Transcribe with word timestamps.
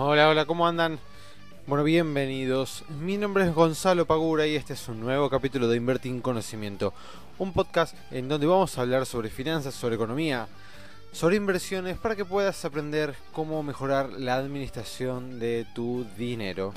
Hola, 0.00 0.28
hola, 0.28 0.44
¿cómo 0.44 0.64
andan? 0.64 1.00
Bueno, 1.66 1.82
bienvenidos. 1.82 2.84
Mi 3.00 3.16
nombre 3.16 3.42
es 3.42 3.52
Gonzalo 3.52 4.06
Pagura 4.06 4.46
y 4.46 4.54
este 4.54 4.74
es 4.74 4.86
un 4.86 5.00
nuevo 5.00 5.28
capítulo 5.28 5.66
de 5.66 5.76
Invertir 5.76 6.12
en 6.12 6.20
Conocimiento, 6.20 6.94
un 7.36 7.52
podcast 7.52 7.96
en 8.12 8.28
donde 8.28 8.46
vamos 8.46 8.78
a 8.78 8.82
hablar 8.82 9.06
sobre 9.06 9.28
finanzas, 9.28 9.74
sobre 9.74 9.96
economía, 9.96 10.46
sobre 11.10 11.34
inversiones 11.34 11.98
para 11.98 12.14
que 12.14 12.24
puedas 12.24 12.64
aprender 12.64 13.16
cómo 13.32 13.60
mejorar 13.64 14.10
la 14.10 14.36
administración 14.36 15.40
de 15.40 15.66
tu 15.74 16.06
dinero. 16.16 16.72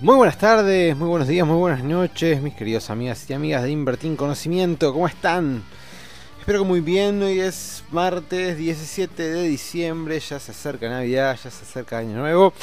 Muy 0.00 0.14
buenas 0.14 0.38
tardes, 0.38 0.96
muy 0.96 1.08
buenos 1.08 1.26
días, 1.26 1.44
muy 1.44 1.56
buenas 1.56 1.82
noches, 1.82 2.40
mis 2.42 2.54
queridos 2.54 2.90
amigas 2.90 3.28
y 3.28 3.32
amigas 3.32 3.64
de 3.64 3.72
Invertir 3.72 4.08
en 4.12 4.16
Conocimiento, 4.16 4.92
¿cómo 4.92 5.08
están? 5.08 5.64
Espero 6.48 6.62
que 6.62 6.68
muy 6.68 6.80
bien, 6.80 7.22
hoy 7.22 7.40
es 7.40 7.84
martes 7.90 8.56
17 8.56 9.22
de 9.22 9.42
diciembre, 9.42 10.18
ya 10.18 10.40
se 10.40 10.52
acerca 10.52 10.88
Navidad, 10.88 11.38
ya 11.44 11.50
se 11.50 11.62
acerca 11.62 11.98
Año 11.98 12.16
Nuevo, 12.16 12.54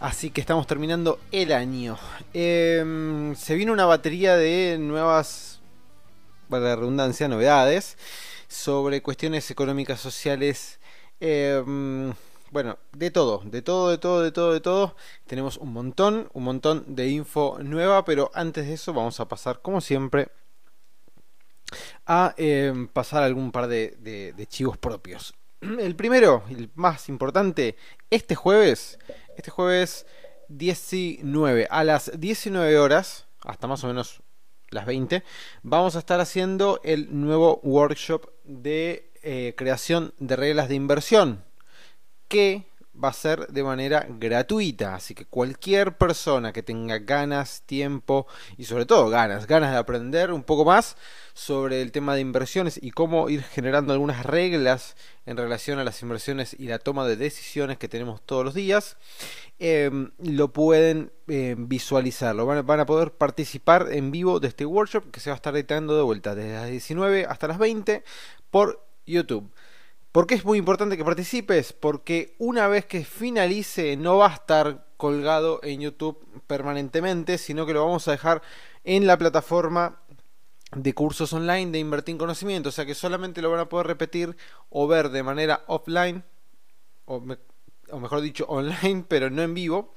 así 0.00 0.32
que 0.32 0.40
estamos 0.40 0.66
terminando 0.66 1.20
el 1.30 1.52
año. 1.52 1.96
Em, 2.34 3.36
se 3.36 3.54
vino 3.54 3.72
una 3.72 3.86
batería 3.86 4.36
de 4.36 4.76
nuevas, 4.80 5.60
para 6.48 6.64
la 6.64 6.74
redundancia, 6.74 7.28
novedades 7.28 7.96
sobre 8.48 9.02
cuestiones 9.02 9.48
económicas, 9.52 10.00
sociales, 10.00 10.80
em, 11.20 12.12
bueno, 12.50 12.76
de 12.92 13.12
todo, 13.12 13.42
de 13.44 13.62
todo, 13.62 13.90
de 13.90 13.98
todo, 13.98 14.20
de 14.20 14.32
todo, 14.32 14.52
de 14.52 14.60
todo. 14.60 14.96
Tenemos 15.28 15.58
un 15.58 15.72
montón, 15.72 16.28
un 16.32 16.42
montón 16.42 16.84
de 16.88 17.08
info 17.08 17.58
nueva, 17.62 18.04
pero 18.04 18.32
antes 18.34 18.66
de 18.66 18.74
eso 18.74 18.92
vamos 18.92 19.20
a 19.20 19.28
pasar, 19.28 19.60
como 19.62 19.80
siempre, 19.80 20.28
a 22.06 22.34
em, 22.36 22.88
pasar 22.88 23.22
algún 23.22 23.52
par 23.52 23.68
de, 23.68 23.96
de, 24.00 24.46
chivos 24.46 24.78
propios. 24.78 25.34
El 25.60 25.96
primero, 25.96 26.44
el 26.50 26.70
más 26.74 27.08
importante, 27.08 27.76
este 28.10 28.34
jueves, 28.34 28.98
este 29.36 29.50
jueves 29.50 30.06
19, 30.48 31.66
a 31.70 31.84
las 31.84 32.12
19 32.18 32.78
horas, 32.78 33.26
hasta 33.44 33.66
más 33.66 33.82
o 33.84 33.88
menos 33.88 34.22
las 34.70 34.86
20, 34.86 35.24
vamos 35.62 35.96
a 35.96 35.98
estar 35.98 36.20
haciendo 36.20 36.80
el 36.84 37.08
nuevo 37.20 37.60
workshop 37.62 38.30
de 38.44 39.10
eh, 39.22 39.54
creación 39.56 40.14
de 40.18 40.36
reglas 40.36 40.68
de 40.68 40.76
inversión 40.76 41.44
que 42.28 42.67
va 43.02 43.08
a 43.08 43.12
ser 43.12 43.46
de 43.48 43.62
manera 43.62 44.06
gratuita, 44.08 44.94
así 44.94 45.14
que 45.14 45.24
cualquier 45.24 45.96
persona 45.96 46.52
que 46.52 46.62
tenga 46.62 46.98
ganas, 46.98 47.62
tiempo 47.66 48.26
y 48.56 48.64
sobre 48.64 48.86
todo 48.86 49.08
ganas, 49.08 49.46
ganas 49.46 49.70
de 49.70 49.78
aprender 49.78 50.32
un 50.32 50.42
poco 50.42 50.64
más 50.64 50.96
sobre 51.34 51.82
el 51.82 51.92
tema 51.92 52.14
de 52.14 52.20
inversiones 52.20 52.78
y 52.82 52.90
cómo 52.90 53.28
ir 53.28 53.42
generando 53.42 53.92
algunas 53.92 54.26
reglas 54.26 54.96
en 55.26 55.36
relación 55.36 55.78
a 55.78 55.84
las 55.84 56.02
inversiones 56.02 56.56
y 56.58 56.66
la 56.66 56.78
toma 56.78 57.06
de 57.06 57.16
decisiones 57.16 57.78
que 57.78 57.88
tenemos 57.88 58.20
todos 58.22 58.44
los 58.44 58.54
días, 58.54 58.96
em, 59.58 60.10
lo 60.18 60.52
pueden 60.52 61.12
em, 61.28 61.68
visualizar, 61.68 62.34
lo 62.34 62.46
van, 62.46 62.66
van, 62.66 62.80
a 62.80 62.86
poder 62.86 63.12
participar 63.12 63.88
en 63.92 64.10
vivo 64.10 64.40
de 64.40 64.48
este 64.48 64.66
workshop 64.66 65.10
que 65.10 65.20
se 65.20 65.30
va 65.30 65.34
a 65.34 65.36
estar 65.36 65.54
editando 65.54 65.96
de 65.96 66.02
vuelta 66.02 66.34
desde 66.34 66.54
las 66.54 66.70
19 66.70 67.26
hasta 67.26 67.48
las 67.48 67.58
20 67.58 68.02
por 68.50 68.84
YouTube. 69.06 69.50
¿Por 70.12 70.26
qué 70.26 70.34
es 70.34 70.44
muy 70.44 70.58
importante 70.58 70.96
que 70.96 71.04
participes? 71.04 71.72
Porque 71.74 72.34
una 72.38 72.66
vez 72.66 72.86
que 72.86 73.04
finalice 73.04 73.96
no 73.96 74.16
va 74.16 74.30
a 74.30 74.34
estar 74.34 74.86
colgado 74.96 75.60
en 75.62 75.80
YouTube 75.80 76.18
permanentemente, 76.46 77.36
sino 77.36 77.66
que 77.66 77.74
lo 77.74 77.84
vamos 77.84 78.08
a 78.08 78.12
dejar 78.12 78.42
en 78.84 79.06
la 79.06 79.18
plataforma 79.18 80.00
de 80.74 80.94
cursos 80.94 81.32
online 81.32 81.70
de 81.72 81.78
Invertir 81.78 82.14
en 82.14 82.18
Conocimiento. 82.18 82.70
O 82.70 82.72
sea 82.72 82.86
que 82.86 82.94
solamente 82.94 83.42
lo 83.42 83.50
van 83.50 83.60
a 83.60 83.68
poder 83.68 83.86
repetir 83.86 84.36
o 84.70 84.86
ver 84.86 85.10
de 85.10 85.22
manera 85.22 85.62
offline, 85.66 86.24
o, 87.04 87.20
mejor 87.20 88.20
dicho, 88.22 88.46
online, 88.48 89.04
pero 89.06 89.28
no 89.28 89.42
en 89.42 89.52
vivo, 89.52 89.92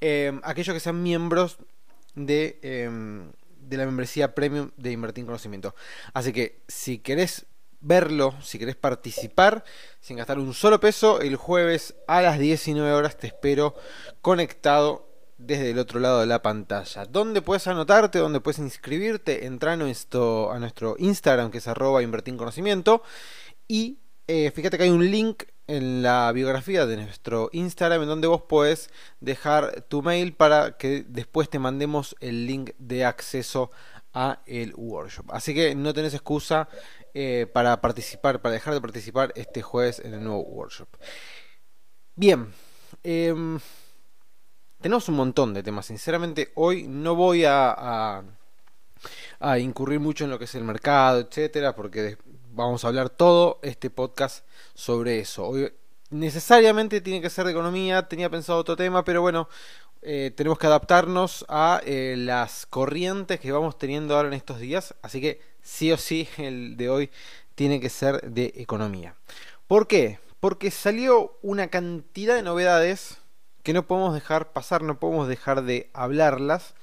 eh, 0.00 0.38
aquellos 0.44 0.74
que 0.74 0.80
sean 0.80 1.02
miembros 1.02 1.58
de, 2.14 2.60
eh, 2.62 2.90
de 3.60 3.76
la 3.76 3.86
membresía 3.86 4.36
premium 4.36 4.70
de 4.76 4.92
Invertir 4.92 5.22
en 5.22 5.26
Conocimiento. 5.26 5.74
Así 6.14 6.32
que 6.32 6.62
si 6.68 6.98
querés 6.98 7.46
verlo, 7.80 8.34
si 8.42 8.58
querés 8.58 8.76
participar 8.76 9.64
sin 10.00 10.16
gastar 10.16 10.38
un 10.38 10.54
solo 10.54 10.80
peso, 10.80 11.20
el 11.20 11.36
jueves 11.36 11.94
a 12.06 12.20
las 12.22 12.38
19 12.38 12.92
horas 12.92 13.16
te 13.16 13.28
espero 13.28 13.74
conectado 14.20 15.08
desde 15.38 15.70
el 15.70 15.78
otro 15.78 16.00
lado 16.00 16.20
de 16.20 16.26
la 16.26 16.42
pantalla. 16.42 17.04
¿Dónde 17.04 17.42
puedes 17.42 17.66
anotarte? 17.68 18.18
¿Dónde 18.18 18.40
puedes 18.40 18.58
inscribirte? 18.58 19.46
Entra 19.46 19.72
a 19.72 19.76
nuestro, 19.76 20.52
a 20.52 20.58
nuestro 20.58 20.96
Instagram 20.98 21.50
que 21.50 21.58
es 21.58 21.68
arroba 21.68 22.02
y 23.68 23.98
eh, 24.26 24.50
fíjate 24.50 24.76
que 24.76 24.84
hay 24.84 24.90
un 24.90 25.10
link 25.10 25.44
en 25.68 26.02
la 26.02 26.32
biografía 26.32 26.86
de 26.86 26.96
nuestro 26.96 27.50
Instagram 27.52 28.02
en 28.02 28.08
donde 28.08 28.26
vos 28.26 28.42
podés 28.42 28.90
dejar 29.20 29.82
tu 29.82 30.02
mail 30.02 30.32
para 30.32 30.76
que 30.76 31.04
después 31.06 31.48
te 31.50 31.58
mandemos 31.58 32.16
el 32.20 32.46
link 32.46 32.70
de 32.78 33.04
acceso 33.04 33.70
a 33.94 33.97
el 34.46 34.74
workshop. 34.76 35.26
Así 35.30 35.54
que 35.54 35.74
no 35.74 35.92
tenés 35.94 36.14
excusa 36.14 36.68
eh, 37.14 37.46
para 37.52 37.80
participar, 37.80 38.40
para 38.40 38.52
dejar 38.54 38.74
de 38.74 38.80
participar 38.80 39.32
este 39.34 39.62
jueves 39.62 40.00
en 40.00 40.14
el 40.14 40.22
nuevo 40.22 40.42
workshop. 40.42 40.88
Bien, 42.14 42.52
em, 43.02 43.58
tenemos 44.80 45.08
un 45.08 45.16
montón 45.16 45.54
de 45.54 45.62
temas. 45.62 45.86
Sinceramente, 45.86 46.52
hoy 46.54 46.86
no 46.88 47.14
voy 47.14 47.44
a, 47.44 48.22
a, 49.40 49.58
incurrir 49.58 50.00
mucho 50.00 50.24
en 50.24 50.30
lo 50.30 50.38
que 50.38 50.44
es 50.44 50.54
el 50.54 50.64
mercado, 50.64 51.20
etcétera, 51.20 51.74
porque 51.74 52.18
vamos 52.50 52.84
a 52.84 52.88
hablar 52.88 53.10
todo 53.10 53.60
este 53.62 53.90
podcast 53.90 54.44
sobre 54.74 55.20
eso. 55.20 55.46
Hoy 55.46 55.72
necesariamente 56.10 57.00
tiene 57.00 57.20
que 57.20 57.30
ser 57.30 57.44
de 57.44 57.52
economía, 57.52 58.08
tenía 58.08 58.30
pensado 58.30 58.58
otro 58.58 58.76
tema, 58.76 59.04
pero 59.04 59.22
bueno, 59.22 59.48
eh, 60.02 60.32
tenemos 60.36 60.58
que 60.58 60.66
adaptarnos 60.66 61.44
a 61.48 61.80
eh, 61.84 62.14
las 62.16 62.66
corrientes 62.66 63.40
que 63.40 63.50
vamos 63.50 63.78
teniendo 63.78 64.16
ahora 64.16 64.28
en 64.28 64.34
estos 64.34 64.60
días, 64.60 64.94
así 65.02 65.20
que 65.20 65.40
sí 65.62 65.90
o 65.90 65.96
sí 65.96 66.28
el 66.36 66.76
de 66.76 66.88
hoy 66.88 67.10
tiene 67.54 67.80
que 67.80 67.88
ser 67.88 68.20
de 68.22 68.52
economía. 68.56 69.16
¿Por 69.66 69.88
qué? 69.88 70.20
Porque 70.40 70.70
salió 70.70 71.36
una 71.42 71.66
cantidad 71.66 72.36
de 72.36 72.42
novedades 72.42 73.18
que 73.64 73.72
no 73.72 73.86
podemos 73.86 74.14
dejar 74.14 74.52
pasar, 74.52 74.82
no 74.82 75.00
podemos 75.00 75.26
dejar 75.26 75.64
de 75.64 75.90
hablarlas. 75.92 76.74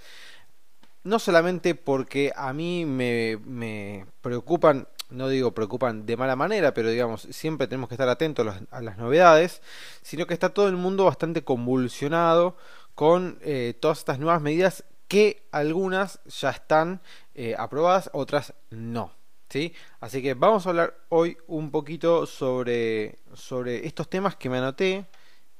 No 1.04 1.20
solamente 1.20 1.74
porque 1.76 2.34
a 2.36 2.52
mí 2.52 2.86
me, 2.86 3.40
me 3.46 4.06
preocupan, 4.22 4.88
no 5.10 5.30
digo 5.30 5.54
preocupan 5.54 6.06
de 6.06 6.18
mala 6.18 6.36
manera, 6.36 6.74
pero 6.74 6.90
digamos, 6.90 7.28
siempre 7.32 7.68
tenemos 7.68 7.88
que 7.88 7.96
estar 7.96 8.10
atentos 8.10 8.56
a 8.72 8.82
las 8.82 8.98
novedades, 8.98 9.62
sino 10.02 10.28
que 10.28 10.34
está 10.34 10.50
todo 10.50 10.68
el 10.68 10.76
mundo 10.76 11.06
bastante 11.06 11.44
convulsionado 11.44 12.58
con 12.96 13.38
eh, 13.42 13.76
todas 13.80 14.00
estas 14.00 14.20
nuevas 14.20 14.42
medidas 14.42 14.86
que 15.08 15.48
algunas 15.52 16.20
ya 16.26 16.50
están 16.50 17.02
eh, 17.36 17.56
aprobadas, 17.58 18.10
otras 18.14 18.54
no. 18.72 19.12
¿sí? 19.50 19.74
Así 20.00 20.22
que 20.22 20.34
vamos 20.34 20.66
a 20.66 20.70
hablar 20.70 20.98
hoy 21.10 21.38
un 21.48 21.72
poquito 21.72 22.26
sobre, 22.26 23.20
sobre 23.34 23.86
estos 23.86 24.10
temas 24.10 24.36
que 24.36 24.50
me 24.50 24.58
anoté. 24.58 25.06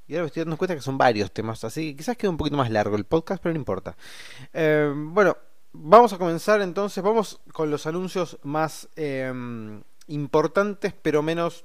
Y 0.08 0.14
ahora 0.14 0.22
me 0.22 0.26
estoy 0.28 0.42
dando 0.44 0.56
cuenta 0.56 0.74
que 0.74 0.82
son 0.82 0.96
varios 0.96 1.32
temas, 1.32 1.64
así 1.64 1.90
que 1.90 1.96
quizás 1.96 2.16
quede 2.16 2.28
un 2.28 2.36
poquito 2.36 2.56
más 2.56 2.70
largo 2.70 2.96
el 2.96 3.04
podcast, 3.04 3.42
pero 3.42 3.52
no 3.52 3.58
importa. 3.58 3.96
Eh, 4.52 4.92
bueno, 4.94 5.36
vamos 5.72 6.12
a 6.12 6.18
comenzar 6.18 6.60
entonces, 6.60 7.02
vamos 7.02 7.40
con 7.52 7.70
los 7.70 7.86
anuncios 7.86 8.38
más 8.44 8.88
em, 8.94 9.82
importantes, 10.06 10.94
pero 11.02 11.22
menos 11.22 11.64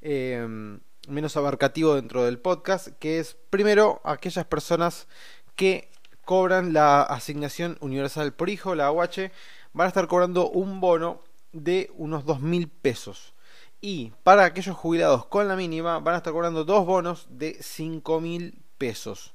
em, 0.00 0.80
menos 1.08 1.36
abarcativo 1.36 1.94
dentro 1.94 2.24
del 2.24 2.38
podcast, 2.38 2.88
que 2.98 3.18
es 3.18 3.36
primero 3.50 4.00
aquellas 4.04 4.46
personas 4.46 5.08
que 5.56 5.90
cobran 6.24 6.72
la 6.72 7.02
asignación 7.02 7.76
universal 7.80 8.32
por 8.32 8.48
hijo, 8.48 8.74
la 8.74 8.86
AUH, 8.86 9.30
van 9.72 9.86
a 9.86 9.88
estar 9.88 10.06
cobrando 10.06 10.50
un 10.50 10.80
bono 10.80 11.22
de 11.52 11.90
unos 11.96 12.24
2.000 12.24 12.70
pesos. 12.80 13.34
Y 13.80 14.12
para 14.22 14.44
aquellos 14.44 14.76
jubilados 14.76 15.26
con 15.26 15.48
la 15.48 15.56
mínima 15.56 15.98
van 15.98 16.14
a 16.14 16.18
estar 16.18 16.32
cobrando 16.32 16.64
dos 16.64 16.86
bonos 16.86 17.26
de 17.30 17.58
5.000 17.58 18.54
pesos. 18.78 19.34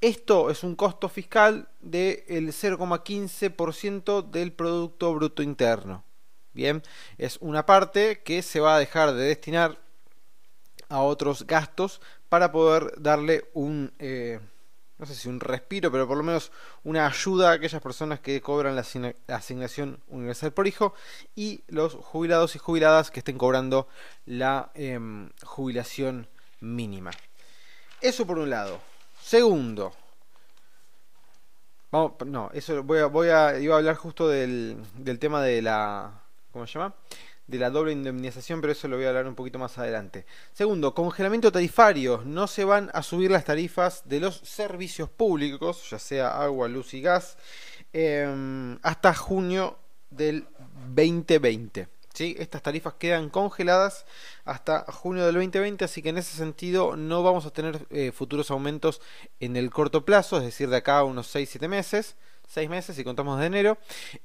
Esto 0.00 0.50
es 0.50 0.62
un 0.62 0.76
costo 0.76 1.08
fiscal 1.08 1.68
del 1.80 2.24
0,15% 2.26 4.30
del 4.30 4.52
Producto 4.52 5.12
Bruto 5.12 5.42
Interno. 5.42 6.04
Bien, 6.52 6.82
es 7.18 7.36
una 7.40 7.66
parte 7.66 8.22
que 8.22 8.42
se 8.42 8.60
va 8.60 8.76
a 8.76 8.78
dejar 8.78 9.12
de 9.12 9.24
destinar 9.24 9.78
a 10.88 11.00
otros 11.00 11.46
gastos 11.46 12.00
para 12.28 12.52
poder 12.52 12.92
darle 13.00 13.48
un, 13.54 13.92
eh, 13.98 14.40
no 14.98 15.06
sé 15.06 15.14
si 15.14 15.28
un 15.28 15.40
respiro, 15.40 15.92
pero 15.92 16.08
por 16.08 16.16
lo 16.16 16.22
menos 16.22 16.50
una 16.84 17.06
ayuda 17.06 17.50
a 17.50 17.52
aquellas 17.54 17.80
personas 17.80 18.20
que 18.20 18.40
cobran 18.40 18.74
la, 18.74 18.84
asignación 19.28 20.00
universal 20.08 20.52
por 20.52 20.66
hijo 20.66 20.94
y 21.36 21.62
los 21.68 21.94
jubilados 21.94 22.56
y 22.56 22.58
jubiladas 22.58 23.10
que 23.10 23.20
estén 23.20 23.38
cobrando 23.38 23.88
la 24.26 24.70
em, 24.74 25.30
jubilación 25.44 26.28
mínima. 26.60 27.10
Eso 28.00 28.26
por 28.26 28.38
un 28.38 28.50
lado. 28.50 28.80
Segundo, 29.22 29.92
vamos, 31.90 32.12
no, 32.26 32.50
eso 32.52 32.82
voy 32.82 32.98
a, 32.98 33.06
voy 33.06 33.28
a, 33.28 33.58
iba 33.58 33.74
a 33.74 33.78
hablar 33.78 33.96
justo 33.96 34.28
del, 34.28 34.78
del 34.94 35.18
tema 35.18 35.42
de 35.42 35.62
la, 35.62 36.22
¿cómo 36.52 36.66
se 36.66 36.78
llama? 36.78 36.94
De 37.48 37.58
la 37.58 37.70
doble 37.70 37.92
indemnización, 37.92 38.60
pero 38.60 38.72
eso 38.72 38.86
lo 38.88 38.96
voy 38.96 39.06
a 39.06 39.08
hablar 39.08 39.26
un 39.26 39.34
poquito 39.34 39.58
más 39.58 39.78
adelante. 39.78 40.26
Segundo, 40.52 40.94
congelamiento 40.94 41.50
tarifario. 41.50 42.22
No 42.24 42.46
se 42.46 42.64
van 42.64 42.90
a 42.92 43.02
subir 43.02 43.30
las 43.30 43.44
tarifas 43.44 44.02
de 44.04 44.20
los 44.20 44.36
servicios 44.36 45.08
públicos, 45.08 45.88
ya 45.90 45.98
sea 45.98 46.40
agua, 46.40 46.68
luz 46.68 46.92
y 46.94 47.00
gas, 47.00 47.38
em, 47.92 48.78
hasta 48.82 49.14
junio 49.14 49.78
del 50.10 50.46
2020. 50.94 51.88
¿sí? 52.12 52.36
Estas 52.38 52.62
tarifas 52.62 52.94
quedan 52.98 53.30
congeladas 53.30 54.04
hasta 54.44 54.84
junio 54.92 55.24
del 55.24 55.34
2020, 55.34 55.86
así 55.86 56.02
que 56.02 56.10
en 56.10 56.18
ese 56.18 56.36
sentido 56.36 56.96
no 56.96 57.22
vamos 57.22 57.46
a 57.46 57.50
tener 57.50 57.86
eh, 57.90 58.12
futuros 58.12 58.50
aumentos 58.50 59.00
en 59.40 59.56
el 59.56 59.70
corto 59.70 60.04
plazo, 60.04 60.36
es 60.36 60.44
decir, 60.44 60.68
de 60.68 60.76
acá 60.76 60.98
a 60.98 61.04
unos 61.04 61.34
6-7 61.34 61.66
meses 61.66 62.16
seis 62.48 62.68
meses 62.68 62.96
si 62.96 63.04
contamos 63.04 63.38
de 63.38 63.46
enero. 63.46 63.78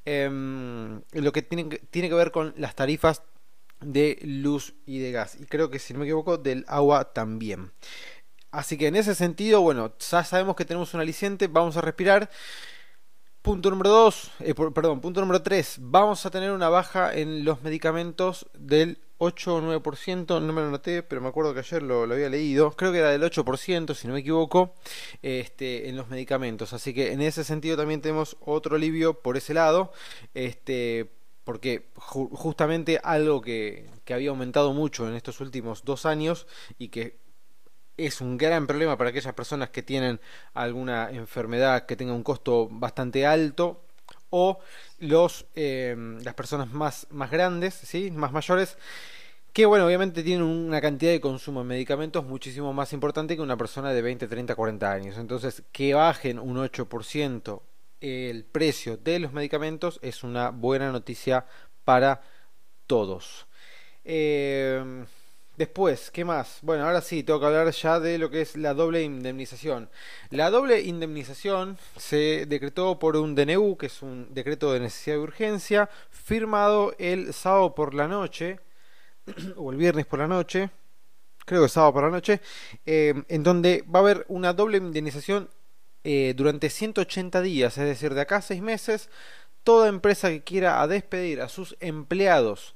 Em, 0.06 1.02
lo 1.12 1.32
que 1.32 1.44
tiene, 1.44 1.66
tiene 1.92 2.10
que 2.10 2.16
ver 2.16 2.32
con 2.32 2.54
las 2.58 2.74
tarifas 2.74 3.22
de 3.82 4.18
luz 4.24 4.74
y 4.86 5.00
de 5.00 5.12
gas. 5.12 5.36
Y 5.40 5.46
creo 5.46 5.70
que 5.70 5.80
si 5.80 5.94
no 5.94 6.00
me 6.00 6.06
equivoco, 6.06 6.38
del 6.38 6.66
agua 6.68 7.14
también. 7.14 7.72
Así 8.52 8.78
que 8.78 8.88
en 8.88 8.96
ese 8.96 9.16
sentido, 9.16 9.62
bueno, 9.62 9.94
ya 10.00 10.24
sabemos 10.24 10.56
que 10.56 10.66
tenemos 10.66 10.94
un 10.94 11.02
aliciente, 11.02 11.48
vamos 11.48 11.76
a 11.78 11.82
respirar. 11.82 12.30
Punto 13.42 13.70
número 13.70 13.90
2, 13.90 14.32
eh, 14.40 14.54
perdón, 14.56 15.02
punto 15.02 15.20
número 15.20 15.42
3, 15.42 15.78
vamos 15.82 16.26
a 16.26 16.32
tener 16.32 16.52
una 16.52 16.70
baja 16.70 17.14
en 17.14 17.44
los 17.44 17.62
medicamentos 17.62 18.48
del 18.54 19.00
8 19.24 19.56
o 19.56 19.62
9%, 19.62 20.42
no 20.42 20.54
me 20.54 20.62
lo 20.62 20.70
noté, 20.70 21.02
pero 21.02 21.22
me 21.22 21.30
acuerdo 21.30 21.54
que 21.54 21.62
ayer 21.62 21.82
lo, 21.82 22.04
había 22.04 22.30
leído, 22.30 22.72
creo 22.72 22.92
que 22.92 23.00
era 23.00 23.10
del 23.10 23.24
8%, 23.24 23.96
si 23.96 24.08
no 24.08 24.14
me 24.14 24.20
equivoco, 24.20 24.76
este, 25.22 25.88
en 25.88 25.96
los 25.96 26.10
medicamentos. 26.10 26.74
Así 26.74 26.94
que 26.94 27.14
en 27.14 27.22
ese 27.22 27.44
sentido 27.44 27.78
también 27.78 28.02
tenemos 28.02 28.36
otro 28.42 28.76
alivio 28.76 29.22
por 29.22 29.38
ese 29.38 29.54
lado, 29.54 29.94
este, 30.34 31.10
porque 31.46 31.90
justamente 31.96 33.00
algo 33.02 33.42
que, 33.42 33.90
que 34.04 34.14
había 34.14 34.30
aumentado 34.30 34.74
mucho 34.74 35.08
en 35.08 35.16
estos 35.16 35.40
últimos 35.40 35.86
dos 35.86 36.06
años 36.06 36.46
y 36.78 36.90
que 36.90 37.18
es 37.96 38.22
un 38.22 38.38
gran 38.38 38.68
problema 38.68 38.98
para 38.98 39.12
aquellas 39.12 39.34
personas 39.34 39.70
que 39.70 39.84
tienen 39.84 40.20
alguna 40.54 41.12
enfermedad 41.12 41.86
que 41.86 41.96
tenga 41.96 42.14
un 42.14 42.24
costo 42.24 42.68
bastante 42.70 43.26
alto 43.26 43.84
o 44.36 44.58
los, 44.98 45.46
eh, 45.54 45.96
las 46.24 46.34
personas 46.34 46.72
más, 46.72 47.06
más 47.12 47.30
grandes, 47.30 47.76
¿sí? 47.76 48.10
más 48.10 48.32
mayores, 48.32 48.80
que 49.54 49.68
bueno, 49.68 49.86
obviamente 49.86 50.24
tienen 50.24 50.44
una 50.44 50.82
cantidad 50.82 51.12
de 51.12 51.22
consumo 51.22 51.60
de 51.60 51.68
medicamentos 51.68 52.26
muchísimo 52.26 52.74
más 52.74 52.94
importante 52.94 53.36
que 53.36 53.44
una 53.44 53.58
persona 53.58 53.94
de 53.94 54.02
20, 54.02 54.28
30, 54.28 54.56
40 54.56 54.92
años. 54.92 55.18
Entonces, 55.20 55.62
que 55.72 55.94
bajen 55.94 56.40
un 56.40 56.58
8% 56.58 57.62
el 58.02 58.44
precio 58.44 58.98
de 58.98 59.20
los 59.20 59.34
medicamentos 59.34 60.00
es 60.02 60.24
una 60.24 60.50
buena 60.50 60.92
noticia 60.92 61.46
para 61.86 62.24
todos. 62.88 63.46
Eh, 64.04 65.06
Después, 65.56 66.10
¿qué 66.10 66.26
más? 66.26 66.58
Bueno, 66.64 66.84
ahora 66.84 67.02
sí, 67.02 67.22
tengo 67.22 67.40
que 67.40 67.46
hablar 67.46 67.70
ya 67.72 68.00
de 68.00 68.18
lo 68.18 68.32
que 68.32 68.42
es 68.42 68.58
la 68.58 68.74
doble 68.74 69.04
indemnización. 69.04 69.88
La 70.32 70.50
doble 70.50 70.82
indemnización 70.82 71.78
se 71.96 72.48
decretó 72.48 72.98
por 72.98 73.16
un 73.18 73.36
DNU, 73.36 73.78
que 73.78 73.86
es 73.86 74.02
un 74.02 74.34
decreto 74.34 74.74
de 74.74 74.80
necesidad 74.80 75.18
de 75.18 75.22
urgencia, 75.22 75.90
firmado 76.10 76.96
el 76.98 77.34
sábado 77.36 77.76
por 77.76 77.94
la 77.94 78.08
noche, 78.08 78.60
o 79.56 79.72
el 79.72 79.78
viernes 79.78 80.08
por 80.08 80.18
la 80.18 80.28
noche, 80.28 80.72
creo 81.46 81.62
que 81.62 81.70
sábado 81.70 81.94
por 81.94 82.04
la 82.04 82.10
noche, 82.10 82.42
eh, 82.88 83.14
en 83.28 83.44
donde 83.44 83.84
va 83.84 84.00
a 84.00 84.02
haber 84.02 84.26
una 84.30 84.54
doble 84.54 84.78
indemnización 84.80 85.52
eh, 86.04 86.34
durante 86.36 86.72
180 86.72 87.42
días, 87.42 87.78
es 87.78 87.86
decir, 87.86 88.16
de 88.16 88.22
acá 88.22 88.38
a 88.38 88.42
6 88.42 88.60
meses, 88.64 89.10
toda 89.64 89.88
empresa 89.88 90.30
que 90.30 90.44
quiera 90.44 90.86
despedir 90.88 91.42
a 91.42 91.48
sus 91.48 91.78
empleados 91.80 92.76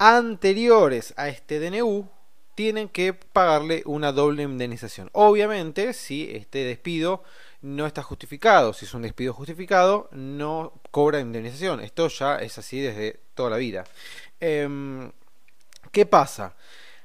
anteriores 0.00 1.12
a 1.18 1.28
este 1.28 1.60
DNU 1.60 2.08
tienen 2.54 2.88
que 2.88 3.12
pagarle 3.12 3.82
una 3.84 4.12
doble 4.12 4.42
indemnización. 4.42 5.10
Obviamente, 5.12 5.92
si 5.92 6.30
este 6.30 6.64
despido 6.64 7.22
no 7.60 7.86
está 7.86 8.02
justificado, 8.02 8.72
si 8.72 8.86
es 8.86 8.94
un 8.94 9.02
despido 9.02 9.34
justificado, 9.34 10.08
no 10.12 10.72
cobra 10.90 11.20
indemnización. 11.20 11.80
Esto 11.80 12.08
ya 12.08 12.36
es 12.38 12.56
así 12.56 12.80
desde 12.80 13.20
toda 13.34 13.50
la 13.50 13.56
vida. 13.58 13.84
Em, 14.40 15.12
¿Qué 15.92 16.06
pasa? 16.06 16.56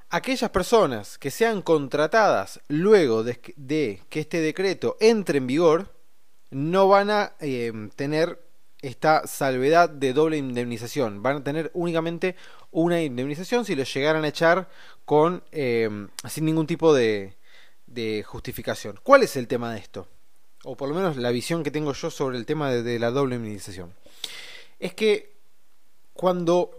Aquellas 0.09 0.49
personas 0.51 1.17
que 1.17 1.31
sean 1.31 1.61
contratadas 1.61 2.61
luego 2.69 3.23
de, 3.23 3.35
que 3.37 4.19
este 4.19 4.39
decreto 4.39 4.95
entre 5.01 5.39
en 5.39 5.47
vigor, 5.47 5.93
no 6.49 6.87
van 6.87 7.09
a 7.09 7.33
em, 7.41 7.89
tener 7.89 8.39
esta 8.85 9.25
salvedad 9.25 9.89
de 9.89 10.13
doble 10.13 10.37
indemnización. 10.37 11.23
Van 11.23 11.37
a 11.37 11.43
tener 11.43 11.71
únicamente 11.73 12.35
una 12.75 13.01
indemnización 13.01 13.63
si 13.63 13.73
lo 13.73 13.83
llegaran 13.83 14.25
a 14.25 14.27
echar 14.27 14.67
con 15.05 15.43
eh, 15.53 15.89
sin 16.27 16.45
ningún 16.45 16.67
tipo 16.67 16.93
de, 16.93 17.33
justificación. 18.25 18.99
¿Cuál 19.01 19.23
es 19.23 19.37
el 19.37 19.47
tema 19.47 19.73
de 19.73 19.79
esto? 19.79 20.09
O 20.65 20.75
por 20.75 20.89
lo 20.89 20.95
menos 20.95 21.15
la 21.15 21.31
visión 21.31 21.63
que 21.63 21.71
tengo 21.71 21.93
yo 21.93 22.11
sobre 22.11 22.37
el 22.37 22.45
tema 22.45 22.71
de, 22.71 22.99
la 22.99 23.11
doble 23.11 23.37
indemnización. 23.37 23.93
Es 24.77 24.93
que 24.93 25.37
cuando... 26.13 26.71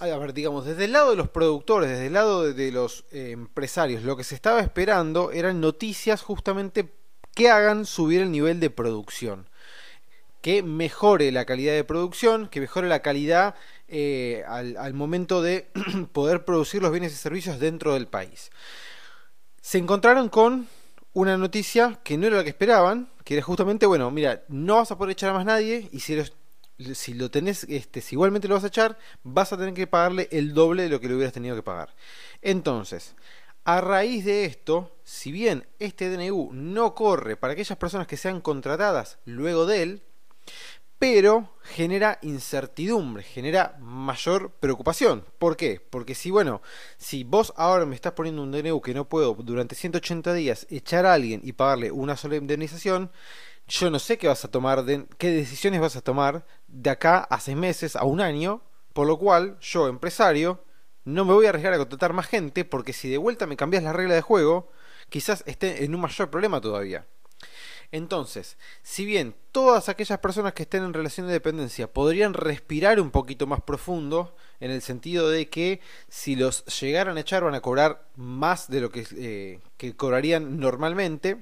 a 0.00 0.18
ver, 0.18 0.34
digamos, 0.34 0.66
desde 0.66 0.86
el 0.86 0.92
lado 0.92 1.10
de 1.10 1.16
los 1.16 1.28
productores, 1.28 1.88
desde 1.88 2.08
el 2.08 2.14
lado 2.14 2.52
de, 2.52 2.72
los 2.72 3.04
eh, 3.12 3.30
empresarios, 3.30 4.02
lo 4.02 4.16
que 4.16 4.24
se 4.24 4.34
estaba 4.34 4.58
esperando 4.58 5.30
eran 5.30 5.60
noticias 5.60 6.20
justamente 6.20 6.92
que 7.36 7.48
hagan 7.48 7.86
subir 7.86 8.22
el 8.22 8.32
nivel 8.32 8.58
de 8.58 8.70
producción 8.70 9.49
que 10.40 10.62
mejore 10.62 11.32
la 11.32 11.44
calidad 11.44 11.74
de 11.74 11.84
producción, 11.84 12.48
que 12.48 12.60
mejore 12.60 12.88
la 12.88 13.02
calidad 13.02 13.54
eh, 13.88 14.44
al, 14.46 14.94
momento 14.94 15.42
de 15.42 15.68
poder 16.12 16.44
producir 16.44 16.82
los 16.82 16.92
bienes 16.92 17.12
y 17.12 17.16
servicios 17.16 17.58
dentro 17.58 17.94
del 17.94 18.06
país. 18.06 18.50
Se 19.60 19.78
encontraron 19.78 20.28
con 20.28 20.68
una 21.12 21.36
noticia 21.36 21.98
que 22.02 22.16
no 22.16 22.26
era 22.26 22.36
la 22.36 22.44
que 22.44 22.50
esperaban, 22.50 23.10
que 23.24 23.34
era 23.34 23.42
justamente, 23.42 23.86
bueno, 23.86 24.10
mira, 24.10 24.42
no 24.48 24.76
vas 24.76 24.90
a 24.90 24.96
poder 24.96 25.12
echar 25.12 25.30
a 25.30 25.34
más 25.34 25.44
nadie 25.44 25.88
y 25.92 26.00
si, 26.00 27.14
lo 27.14 27.30
tenés, 27.30 27.64
este, 27.64 28.00
si 28.00 28.14
igualmente 28.14 28.48
lo 28.48 28.54
vas 28.54 28.64
a 28.64 28.68
echar, 28.68 28.96
vas 29.22 29.52
a 29.52 29.58
tener 29.58 29.74
que 29.74 29.86
pagarle 29.86 30.28
el 30.30 30.54
doble 30.54 30.84
de 30.84 30.88
lo 30.88 31.00
que 31.00 31.08
le 31.08 31.16
hubieras 31.16 31.34
tenido 31.34 31.56
que 31.56 31.62
pagar. 31.62 31.94
Entonces, 32.40 33.14
a 33.64 33.80
raíz 33.80 34.24
de 34.24 34.46
esto, 34.46 34.96
si 35.04 35.32
bien 35.32 35.66
este 35.78 36.08
DNU 36.08 36.50
no 36.52 36.94
corre 36.94 37.36
para 37.36 37.52
aquellas 37.52 37.76
personas 37.76 38.06
que 38.06 38.16
sean 38.16 38.40
contratadas 38.40 39.18
luego 39.26 39.66
de 39.66 39.82
él, 39.82 40.02
pero 41.00 41.48
genera 41.62 42.18
incertidumbre, 42.20 43.22
genera 43.22 43.74
mayor 43.80 44.50
preocupación. 44.60 45.24
¿Por 45.38 45.56
qué? 45.56 45.80
Porque 45.80 46.14
si, 46.14 46.30
bueno, 46.30 46.60
si 46.98 47.24
vos 47.24 47.54
ahora 47.56 47.86
me 47.86 47.94
estás 47.94 48.12
poniendo 48.12 48.42
un 48.42 48.52
DNU 48.52 48.82
que 48.82 48.92
no 48.92 49.08
puedo 49.08 49.32
durante 49.34 49.74
180 49.74 50.34
días 50.34 50.66
echar 50.68 51.06
a 51.06 51.14
alguien 51.14 51.40
y 51.42 51.54
pagarle 51.54 51.90
una 51.90 52.18
sola 52.18 52.36
indemnización, 52.36 53.10
yo 53.66 53.90
no 53.90 53.98
sé 53.98 54.18
qué 54.18 54.28
vas 54.28 54.44
a 54.44 54.50
tomar, 54.50 54.84
qué 55.16 55.30
decisiones 55.30 55.80
vas 55.80 55.96
a 55.96 56.02
tomar 56.02 56.44
de 56.66 56.90
acá 56.90 57.20
a 57.20 57.40
seis 57.40 57.56
meses, 57.56 57.96
a 57.96 58.04
un 58.04 58.20
año, 58.20 58.62
por 58.92 59.06
lo 59.06 59.18
cual 59.18 59.58
yo, 59.60 59.88
empresario, 59.88 60.62
no 61.04 61.24
me 61.24 61.32
voy 61.32 61.46
a 61.46 61.48
arriesgar 61.48 61.72
a 61.72 61.78
contratar 61.78 62.12
más 62.12 62.26
gente 62.26 62.66
porque 62.66 62.92
si 62.92 63.08
de 63.08 63.16
vuelta 63.16 63.46
me 63.46 63.56
cambias 63.56 63.82
la 63.82 63.94
regla 63.94 64.14
de 64.16 64.20
juego, 64.20 64.70
quizás 65.08 65.44
esté 65.46 65.84
en 65.84 65.94
un 65.94 66.02
mayor 66.02 66.30
problema 66.30 66.60
todavía. 66.60 67.06
Entonces, 67.92 68.56
si 68.82 69.04
bien 69.04 69.34
todas 69.50 69.88
aquellas 69.88 70.20
personas 70.20 70.52
que 70.52 70.62
estén 70.62 70.84
en 70.84 70.94
relación 70.94 71.26
de 71.26 71.32
dependencia 71.32 71.92
podrían 71.92 72.34
respirar 72.34 73.00
un 73.00 73.10
poquito 73.10 73.46
más 73.46 73.62
profundo, 73.62 74.36
en 74.60 74.70
el 74.70 74.82
sentido 74.82 75.28
de 75.28 75.48
que 75.48 75.80
si 76.08 76.36
los 76.36 76.64
llegaran 76.80 77.16
a 77.16 77.20
echar 77.20 77.42
van 77.42 77.54
a 77.54 77.60
cobrar 77.60 78.06
más 78.16 78.68
de 78.70 78.80
lo 78.80 78.90
que, 78.90 79.06
eh, 79.16 79.60
que 79.76 79.96
cobrarían 79.96 80.60
normalmente, 80.60 81.38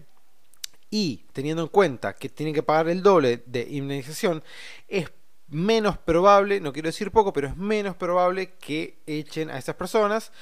y 0.90 1.26
teniendo 1.32 1.62
en 1.62 1.68
cuenta 1.68 2.14
que 2.14 2.28
tienen 2.30 2.54
que 2.54 2.62
pagar 2.62 2.88
el 2.88 3.02
doble 3.02 3.42
de 3.44 3.66
indemnización, 3.68 4.42
es 4.88 5.10
menos 5.48 5.98
probable, 5.98 6.60
no 6.60 6.72
quiero 6.72 6.88
decir 6.88 7.10
poco, 7.10 7.32
pero 7.32 7.48
es 7.48 7.56
menos 7.56 7.96
probable 7.96 8.54
que 8.60 8.98
echen 9.06 9.50
a 9.50 9.58
esas 9.58 9.76
personas. 9.76 10.32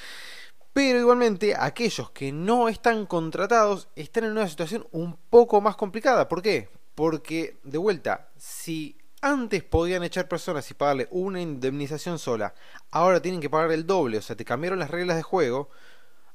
Pero 0.76 0.98
igualmente 0.98 1.54
aquellos 1.58 2.10
que 2.10 2.32
no 2.32 2.68
están 2.68 3.06
contratados 3.06 3.88
están 3.96 4.24
en 4.24 4.32
una 4.32 4.46
situación 4.46 4.86
un 4.92 5.16
poco 5.30 5.62
más 5.62 5.74
complicada. 5.74 6.28
¿Por 6.28 6.42
qué? 6.42 6.68
Porque, 6.94 7.56
de 7.64 7.78
vuelta, 7.78 8.28
si 8.36 8.94
antes 9.22 9.64
podían 9.64 10.02
echar 10.02 10.28
personas 10.28 10.70
y 10.70 10.74
pagarle 10.74 11.08
una 11.10 11.40
indemnización 11.40 12.18
sola, 12.18 12.52
ahora 12.90 13.22
tienen 13.22 13.40
que 13.40 13.48
pagar 13.48 13.72
el 13.72 13.86
doble, 13.86 14.18
o 14.18 14.20
sea, 14.20 14.36
te 14.36 14.44
cambiaron 14.44 14.78
las 14.78 14.90
reglas 14.90 15.16
de 15.16 15.22
juego, 15.22 15.70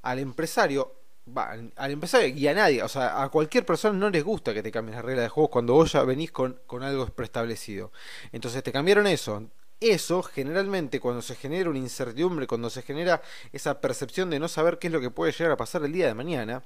al 0.01 0.17
empresario, 0.17 0.91
al 1.35 1.91
empresario 1.91 2.35
y 2.35 2.47
a 2.47 2.55
nadie, 2.55 2.81
o 2.81 2.87
sea, 2.87 3.21
a 3.21 3.29
cualquier 3.29 3.63
persona 3.63 3.95
no 3.99 4.09
les 4.09 4.23
gusta 4.23 4.55
que 4.55 4.63
te 4.63 4.71
cambien 4.71 4.95
las 4.95 5.05
reglas 5.05 5.25
de 5.25 5.29
juego 5.29 5.51
cuando 5.51 5.73
vos 5.73 5.91
ya 5.91 6.01
venís 6.01 6.31
con, 6.31 6.59
con 6.65 6.81
algo 6.81 7.05
preestablecido. 7.05 7.91
Entonces 8.31 8.63
te 8.63 8.71
cambiaron 8.71 9.05
eso, 9.05 9.51
eso 9.81 10.21
generalmente 10.21 10.99
cuando 10.99 11.21
se 11.21 11.35
genera 11.35 11.69
una 11.69 11.79
incertidumbre, 11.79 12.47
cuando 12.47 12.69
se 12.69 12.83
genera 12.83 13.21
esa 13.51 13.81
percepción 13.81 14.29
de 14.29 14.39
no 14.39 14.47
saber 14.47 14.79
qué 14.79 14.87
es 14.87 14.93
lo 14.93 15.01
que 15.01 15.09
puede 15.09 15.31
llegar 15.31 15.51
a 15.51 15.57
pasar 15.57 15.83
el 15.83 15.91
día 15.91 16.07
de 16.07 16.13
mañana, 16.13 16.63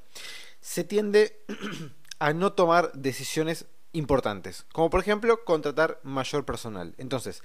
se 0.62 0.84
tiende 0.84 1.40
a 2.20 2.34
no 2.34 2.54
tomar 2.54 2.92
decisiones 2.94 3.66
importantes, 3.94 4.66
como 4.74 4.90
por 4.90 5.00
ejemplo 5.00 5.44
contratar 5.46 6.00
mayor 6.04 6.46
personal. 6.46 6.94
Entonces, 6.98 7.42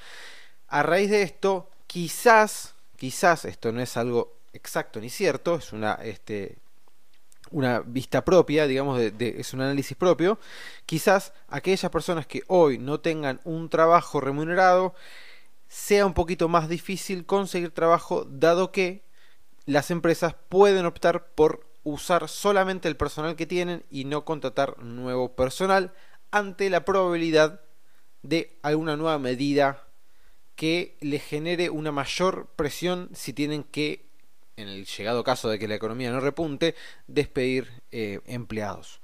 a 0.66 0.82
raíz 0.82 1.10
de 1.10 1.22
esto, 1.22 1.70
quizás, 1.86 2.74
quizás, 2.96 3.44
esto 3.44 3.70
no 3.70 3.80
es 3.80 3.96
algo 3.96 4.36
exacto 4.52 5.00
ni 5.00 5.08
cierto, 5.08 5.54
es 5.54 5.72
una, 5.72 5.94
este, 6.02 6.58
una 7.50 7.80
vista 7.80 8.24
propia, 8.24 8.66
digamos, 8.66 9.00
es 9.00 9.54
un 9.54 9.60
análisis 9.60 9.96
propio, 9.96 10.38
quizás 10.86 11.32
aquellas 11.48 11.90
personas 11.90 12.26
que 12.26 12.42
hoy 12.48 12.78
no 12.78 13.00
tengan 13.00 13.40
un 13.44 13.68
trabajo 13.68 14.20
remunerado, 14.20 14.94
sea 15.70 16.04
un 16.04 16.14
poquito 16.14 16.48
más 16.48 16.68
difícil 16.68 17.24
conseguir 17.24 17.70
trabajo, 17.70 18.24
dado 18.28 18.72
que 18.72 19.04
las 19.66 19.92
empresas 19.92 20.34
pueden 20.48 20.84
optar 20.84 21.28
por 21.36 21.64
usar 21.84 22.28
solamente 22.28 22.88
el 22.88 22.96
personal 22.96 23.36
que 23.36 23.46
tienen 23.46 23.84
y 23.88 24.04
no 24.04 24.24
contratar 24.24 24.82
nuevo 24.82 25.36
personal 25.36 25.94
ante 26.32 26.70
la 26.70 26.84
probabilidad 26.84 27.60
de 28.22 28.58
alguna 28.62 28.96
nueva 28.96 29.20
medida 29.20 29.86
que 30.56 30.98
le 31.00 31.20
genere 31.20 31.70
una 31.70 31.92
mayor 31.92 32.48
presión 32.56 33.08
si 33.14 33.32
tienen 33.32 33.62
que 33.62 34.10
en 34.56 34.68
el 34.68 34.86
llegado 34.86 35.22
caso 35.22 35.48
de 35.48 35.58
que 35.60 35.68
la 35.68 35.76
economía 35.76 36.10
no 36.10 36.20
repunte, 36.20 36.74
despedir 37.06 37.70
eh, 37.92 38.20
empleados. 38.26 39.00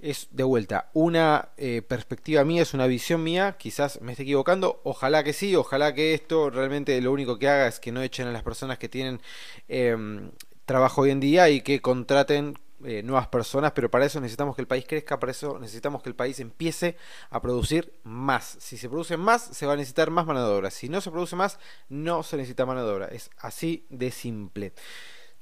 Es 0.00 0.28
de 0.30 0.44
vuelta 0.44 0.90
una 0.92 1.48
eh, 1.56 1.82
perspectiva 1.82 2.44
mía, 2.44 2.62
es 2.62 2.72
una 2.72 2.86
visión 2.86 3.22
mía, 3.24 3.56
quizás 3.58 4.00
me 4.00 4.12
esté 4.12 4.22
equivocando, 4.22 4.80
ojalá 4.84 5.24
que 5.24 5.32
sí, 5.32 5.56
ojalá 5.56 5.92
que 5.92 6.14
esto 6.14 6.50
realmente 6.50 7.00
lo 7.00 7.10
único 7.10 7.38
que 7.38 7.48
haga 7.48 7.66
es 7.66 7.80
que 7.80 7.90
no 7.90 8.00
echen 8.02 8.28
a 8.28 8.32
las 8.32 8.44
personas 8.44 8.78
que 8.78 8.88
tienen 8.88 9.20
em, 9.66 10.30
trabajo 10.66 11.00
hoy 11.02 11.10
en 11.10 11.18
día 11.18 11.48
y 11.50 11.62
que 11.62 11.80
contraten 11.80 12.54
eh, 12.84 13.02
nuevas 13.02 13.26
personas, 13.26 13.72
pero 13.72 13.90
para 13.90 14.06
eso 14.06 14.20
necesitamos 14.20 14.54
que 14.54 14.62
el 14.62 14.68
país 14.68 14.84
crezca, 14.86 15.18
para 15.18 15.32
eso 15.32 15.58
necesitamos 15.58 16.00
que 16.00 16.10
el 16.10 16.14
país 16.14 16.38
empiece 16.38 16.96
a 17.28 17.42
producir 17.42 17.92
más. 18.04 18.56
Si 18.60 18.76
se 18.76 18.88
produce 18.88 19.16
más, 19.16 19.42
se 19.42 19.66
va 19.66 19.72
a 19.72 19.76
necesitar 19.76 20.10
más 20.10 20.26
mano 20.26 20.46
de 20.46 20.54
obra. 20.54 20.70
Si 20.70 20.88
no 20.88 21.00
se 21.00 21.10
produce 21.10 21.34
más, 21.34 21.58
no 21.88 22.22
se 22.22 22.36
necesita 22.36 22.66
mano 22.66 22.86
de 22.86 22.92
obra. 22.92 23.06
Es 23.06 23.30
así 23.38 23.84
de 23.88 24.12
simple. 24.12 24.74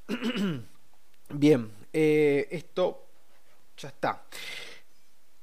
Bien, 1.29 1.73
eh, 1.93 2.49
esto 2.51 3.06
ya 3.77 3.89
está. 3.89 4.23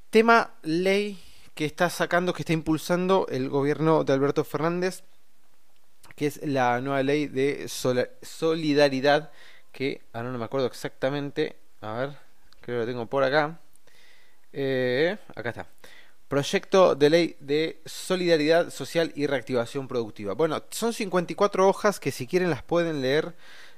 Tema 0.10 0.54
ley 0.62 1.20
que 1.54 1.66
está 1.66 1.90
sacando, 1.90 2.34
que 2.34 2.42
está 2.42 2.54
impulsando 2.54 3.28
el 3.30 3.50
gobierno 3.50 4.04
de 4.04 4.14
Alberto 4.14 4.44
Fernández, 4.44 5.04
que 6.16 6.28
es 6.28 6.40
la 6.44 6.80
nueva 6.82 7.04
ley 7.04 7.28
de 7.28 7.68
solidaridad, 8.22 9.32
que 9.72 10.02
ahora 10.14 10.32
no 10.32 10.38
me 10.38 10.46
acuerdo 10.46 10.68
exactamente 10.68 11.58
a 11.84 11.94
ver, 11.96 12.10
creo 12.62 12.78
que 12.78 12.80
lo 12.80 12.86
tengo 12.86 13.06
por 13.08 13.24
acá. 13.24 13.60
Eh, 14.54 15.18
acá 15.36 15.50
está. 15.50 15.68
Proyecto 16.30 16.96
de 16.96 17.10
ley 17.10 17.36
de 17.42 17.82
solidaridad 17.86 18.70
social 18.70 19.12
y 19.16 19.28
reactivación 19.28 19.90
productiva. 19.90 20.34
Bueno, 20.34 20.64
son 20.70 20.94
54 20.94 21.68
hojas 21.68 22.00
que 22.00 22.12
si 22.12 22.26
quieren 22.26 22.50
las 22.50 22.64
pueden 22.64 23.02
leer. 23.02 23.36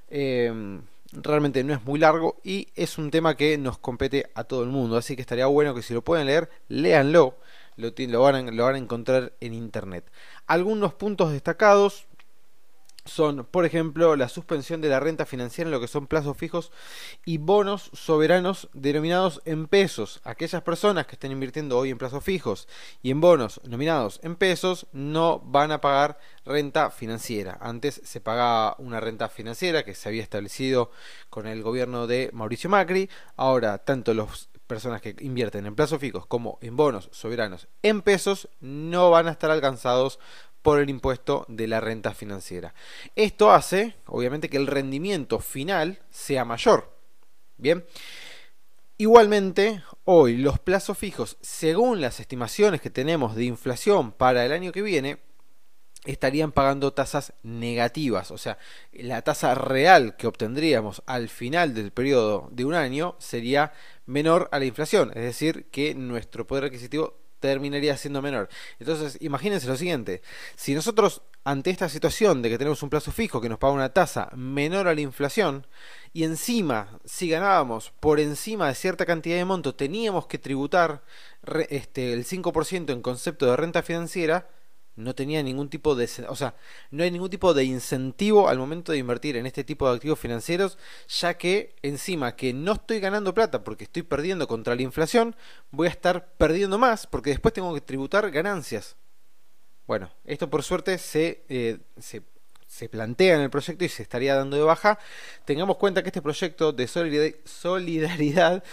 Em, 0.08 0.84
realmente 1.22 1.64
no 1.64 1.74
es 1.74 1.84
muy 1.84 2.00
largo 2.00 2.38
y 2.44 2.68
es 2.76 2.98
un 2.98 3.12
tema 3.12 3.36
que 3.36 3.58
nos 3.58 3.78
compete 3.78 4.30
a 4.36 4.44
todo 4.44 4.64
el 4.64 4.70
mundo. 4.70 4.98
Así 4.98 5.16
que 5.16 5.22
estaría 5.22 5.46
bueno 5.48 5.74
que 5.76 5.82
si 5.82 5.94
lo 5.94 6.04
pueden 6.04 6.28
leer, 6.28 6.50
léanlo. 6.68 7.38
Lo, 7.78 7.92
lo, 7.98 8.22
van, 8.22 8.36
a 8.48 8.78
encontrar 8.78 9.34
en 9.42 9.54
internet. 9.54 10.10
Algunos 10.48 10.94
puntos 10.94 11.34
destacados 11.34 12.06
son, 13.06 13.46
por 13.46 13.66
ejemplo, 13.66 14.16
la 14.16 14.30
suspensión 14.30 14.82
de 14.82 14.90
la 14.90 15.00
renta 15.00 15.26
financiera 15.26 15.68
en 15.68 15.72
lo 15.72 15.80
que 15.80 15.88
son 15.88 16.08
plazos 16.08 16.36
fijos 16.36 16.72
y 17.24 17.38
bonos 17.38 17.92
soberanos 17.94 18.70
denominados 18.74 19.42
en 19.46 19.68
pesos. 19.68 20.22
Aquellas 20.24 20.64
personas 20.64 21.06
que 21.06 21.14
estén 21.14 21.32
invirtiendo 21.32 21.78
hoy 21.78 21.92
en 21.92 22.00
plazos 22.00 22.24
fijos 22.24 22.68
y 23.04 23.12
en 23.12 23.22
bonos 23.22 23.62
nominados 23.64 24.20
en 24.24 24.36
pesos 24.36 24.88
no 24.92 25.40
van 25.40 25.72
a 25.72 25.82
pagar 25.82 26.18
renta 26.46 26.90
financiera. 26.90 27.58
Antes 27.62 28.02
se 28.04 28.22
pagaba 28.22 28.76
una 28.80 29.00
renta 29.00 29.30
financiera 29.30 29.84
que 29.84 29.94
se 29.94 30.10
había 30.10 30.24
establecido 30.24 30.92
con 31.30 31.46
el 31.46 31.62
gobierno 31.62 32.08
de 32.08 32.32
Mauricio 32.34 32.70
Macri. 32.70 33.10
Ahora, 33.38 33.78
tanto 33.78 34.14
las 34.14 34.50
personas 34.68 35.02
que 35.02 35.16
invierten 35.20 35.66
en 35.66 35.76
plazos 35.76 36.00
fijos 36.00 36.26
como 36.26 36.58
en 36.62 36.76
bonos 36.76 37.10
soberanos 37.12 37.68
en 37.84 38.02
pesos 38.02 38.50
no 38.60 39.12
van 39.12 39.28
a 39.28 39.32
estar 39.32 39.52
alcanzados 39.52 40.20
por 40.66 40.80
el 40.80 40.90
impuesto 40.90 41.46
de 41.48 41.68
la 41.68 41.80
renta 41.80 42.16
financiera. 42.16 42.74
Esto 43.16 43.52
hace, 43.52 43.94
obviamente, 44.08 44.50
que 44.50 44.58
el 44.58 44.66
rendimiento 44.66 45.40
final 45.40 46.02
sea 46.10 46.44
mayor. 46.44 46.92
Bien. 47.56 47.86
Igualmente, 48.98 49.84
hoy 50.06 50.38
los 50.38 50.58
plazos 50.58 50.98
fijos, 50.98 51.38
según 51.40 52.02
las 52.02 52.20
estimaciones 52.20 52.82
que 52.82 52.90
tenemos 52.90 53.36
de 53.36 53.44
inflación 53.44 54.12
para 54.12 54.44
el 54.44 54.52
año 54.52 54.72
que 54.72 54.82
viene, 54.82 55.20
estarían 56.04 56.52
pagando 56.52 56.94
tasas 56.94 57.34
negativas. 57.44 58.32
O 58.32 58.40
sea, 58.40 58.58
la 58.92 59.22
tasa 59.22 59.54
real 59.54 60.16
que 60.18 60.26
obtendríamos 60.26 61.04
al 61.06 61.30
final 61.30 61.76
del 61.76 61.92
periodo 61.92 62.50
de 62.52 62.66
un 62.66 62.74
año 62.74 63.16
sería 63.20 63.72
menor 64.08 64.50
a 64.52 64.58
la 64.58 64.66
inflación. 64.66 65.10
Es 65.10 65.22
decir, 65.22 65.68
que 65.70 65.94
nuestro 65.94 66.48
poder 66.48 66.64
adquisitivo 66.64 67.25
terminaría 67.46 67.98
siendo 67.98 68.22
menor. 68.22 68.50
Entonces, 68.80 69.18
imagínense 69.22 69.68
lo 69.68 69.76
siguiente, 69.76 70.22
si 70.56 70.74
nosotros 70.74 71.22
ante 71.44 71.70
esta 71.70 71.90
situación 71.90 72.42
de 72.42 72.50
que 72.50 72.58
tenemos 72.58 72.82
un 72.82 72.90
plazo 72.90 73.12
fijo 73.12 73.40
que 73.40 73.50
nos 73.50 73.60
paga 73.60 73.74
una 73.74 73.94
tasa 73.94 74.30
menor 74.36 74.88
a 74.88 74.96
la 74.96 75.02
inflación, 75.02 75.68
y 76.12 76.24
encima, 76.24 77.00
si 77.06 77.30
ganábamos 77.30 77.92
por 78.00 78.20
encima 78.20 78.68
de 78.68 78.76
cierta 78.76 79.06
cantidad 79.06 79.36
de 79.36 79.46
monto, 79.46 79.76
teníamos 79.76 80.28
que 80.28 80.40
tributar 80.40 81.04
este, 81.70 82.14
el 82.14 82.26
5% 82.26 82.92
en 82.92 83.02
concepto 83.02 83.46
de 83.46 83.58
renta 83.58 83.84
financiera, 83.84 84.48
no 84.96 85.14
tenía 85.14 85.44
ningún 85.44 85.70
tipo 85.70 85.96
de, 85.96 86.10
o 86.30 86.36
sea, 86.36 86.56
no 86.92 87.04
hay 87.04 87.12
ningún 87.12 87.30
tipo 87.30 87.54
de 87.54 87.64
incentivo 87.64 88.48
al 88.48 88.58
momento 88.58 88.92
de 88.92 88.98
invertir 88.98 89.36
en 89.36 89.46
este 89.46 89.64
tipo 89.64 89.88
de 89.90 89.96
activos 89.96 90.20
financieros, 90.20 90.78
ya 91.08 91.38
que 91.38 91.76
encima 91.82 92.36
que 92.36 92.54
no 92.54 92.74
estoy 92.74 93.00
ganando 93.00 93.34
plata 93.34 93.64
porque 93.64 93.84
estoy 93.84 94.04
perdiendo 94.04 94.48
contra 94.48 94.76
la 94.76 94.82
inflación, 94.82 95.36
voy 95.72 95.88
a 95.88 95.92
estar 95.92 96.28
perdiendo 96.38 96.78
más 96.78 97.08
porque 97.08 97.32
después 97.32 97.54
tengo 97.54 97.74
que 97.74 97.82
tributar 97.82 98.32
ganancias. 98.32 98.96
Bueno, 99.86 100.10
esto 100.26 100.50
por 100.50 100.64
suerte 100.64 100.98
se, 100.98 101.44
eh, 101.50 101.80
se, 102.00 102.24
se 102.66 102.90
plantea 102.90 103.36
en 103.36 103.42
el 103.42 103.50
proyecto 103.50 103.86
y 103.86 103.90
se 103.90 104.02
estaría 104.02 104.36
dando 104.36 104.58
de 104.58 104.64
baja. 104.64 104.98
Tengamos 105.44 105.78
cuenta 105.78 106.02
que 106.02 106.10
este 106.10 106.22
proyecto 106.22 106.72
de 106.72 106.88
solidaridad 107.46 108.64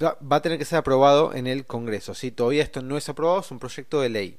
va 0.00 0.36
a 0.36 0.42
tener 0.42 0.58
que 0.58 0.64
ser 0.64 0.78
aprobado 0.78 1.34
en 1.34 1.46
el 1.46 1.66
Congreso. 1.66 2.14
Si 2.14 2.30
todavía 2.30 2.62
esto 2.62 2.82
no 2.82 2.96
es 2.96 3.08
aprobado, 3.08 3.40
es 3.40 3.50
un 3.50 3.58
proyecto 3.58 4.00
de 4.00 4.10
ley 4.10 4.38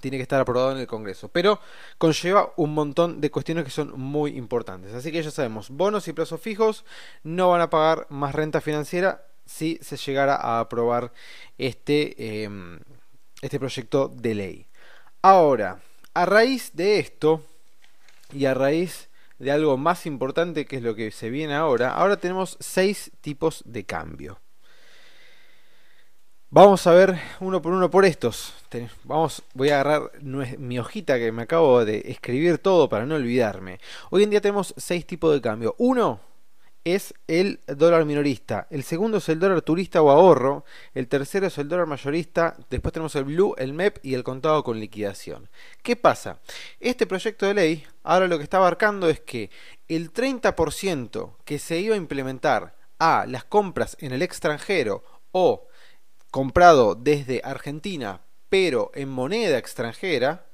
tiene 0.00 0.16
que 0.16 0.22
estar 0.22 0.40
aprobado 0.40 0.72
en 0.72 0.78
el 0.78 0.86
Congreso. 0.86 1.28
Pero 1.28 1.60
conlleva 1.98 2.52
un 2.56 2.74
montón 2.74 3.20
de 3.20 3.30
cuestiones 3.30 3.64
que 3.64 3.70
son 3.70 3.98
muy 3.98 4.36
importantes. 4.36 4.94
Así 4.94 5.12
que 5.12 5.22
ya 5.22 5.30
sabemos, 5.30 5.70
bonos 5.70 6.08
y 6.08 6.12
plazos 6.12 6.40
fijos 6.40 6.84
no 7.22 7.50
van 7.50 7.60
a 7.60 7.70
pagar 7.70 8.06
más 8.10 8.34
renta 8.34 8.60
financiera 8.60 9.26
si 9.46 9.78
se 9.82 9.96
llegara 9.96 10.36
a 10.36 10.60
aprobar 10.60 11.12
este, 11.58 12.44
em, 12.44 12.78
este 13.42 13.58
proyecto 13.58 14.08
de 14.08 14.34
ley. 14.34 14.66
Ahora, 15.22 15.80
a 16.14 16.26
raíz 16.26 16.70
de 16.74 16.98
esto 16.98 17.42
y 18.32 18.46
a 18.46 18.54
raíz 18.54 19.08
de 19.38 19.50
algo 19.50 19.76
más 19.76 20.06
importante 20.06 20.66
que 20.66 20.76
es 20.76 20.82
lo 20.82 20.94
que 20.94 21.10
se 21.10 21.30
viene 21.30 21.54
ahora, 21.54 21.92
ahora 21.92 22.18
tenemos 22.18 22.56
seis 22.60 23.10
tipos 23.20 23.62
de 23.66 23.84
cambio. 23.84 24.38
Vamos 26.52 26.84
a 26.88 26.92
ver 26.92 27.16
uno 27.38 27.62
por 27.62 27.72
uno 27.72 27.92
por 27.92 28.04
estos. 28.04 28.54
Vamos, 29.04 29.40
voy 29.54 29.68
a 29.68 29.80
agarrar 29.80 30.10
mi 30.20 30.80
hojita 30.80 31.16
que 31.16 31.30
me 31.30 31.42
acabo 31.42 31.84
de 31.84 32.02
escribir 32.06 32.58
todo 32.58 32.88
para 32.88 33.06
no 33.06 33.14
olvidarme. 33.14 33.78
Hoy 34.10 34.24
en 34.24 34.30
día 34.30 34.40
tenemos 34.40 34.74
seis 34.76 35.06
tipos 35.06 35.32
de 35.32 35.40
cambio. 35.40 35.76
Uno 35.78 36.18
es 36.82 37.14
el 37.28 37.60
dólar 37.68 38.04
minorista. 38.04 38.66
El 38.68 38.82
segundo 38.82 39.18
es 39.18 39.28
el 39.28 39.38
dólar 39.38 39.62
turista 39.62 40.02
o 40.02 40.10
ahorro. 40.10 40.64
El 40.92 41.06
tercero 41.06 41.46
es 41.46 41.56
el 41.58 41.68
dólar 41.68 41.86
mayorista. 41.86 42.56
Después 42.68 42.92
tenemos 42.92 43.14
el 43.14 43.26
blue, 43.26 43.54
el 43.56 43.72
MEP 43.72 43.98
y 44.02 44.14
el 44.14 44.24
contado 44.24 44.64
con 44.64 44.80
liquidación. 44.80 45.48
¿Qué 45.84 45.94
pasa? 45.94 46.40
Este 46.80 47.06
proyecto 47.06 47.46
de 47.46 47.54
ley 47.54 47.86
ahora 48.02 48.26
lo 48.26 48.38
que 48.38 48.44
está 48.44 48.56
abarcando 48.56 49.08
es 49.08 49.20
que 49.20 49.50
el 49.86 50.12
30% 50.12 51.30
que 51.44 51.60
se 51.60 51.78
iba 51.78 51.94
a 51.94 51.98
implementar 51.98 52.74
a 52.98 53.24
las 53.28 53.44
compras 53.44 53.96
en 54.00 54.10
el 54.10 54.22
extranjero 54.22 55.04
o 55.30 55.68
comprado 56.30 56.94
desde 56.94 57.40
Argentina, 57.44 58.20
pero 58.48 58.90
en 58.94 59.08
moneda 59.08 59.58
extranjera, 59.58 60.46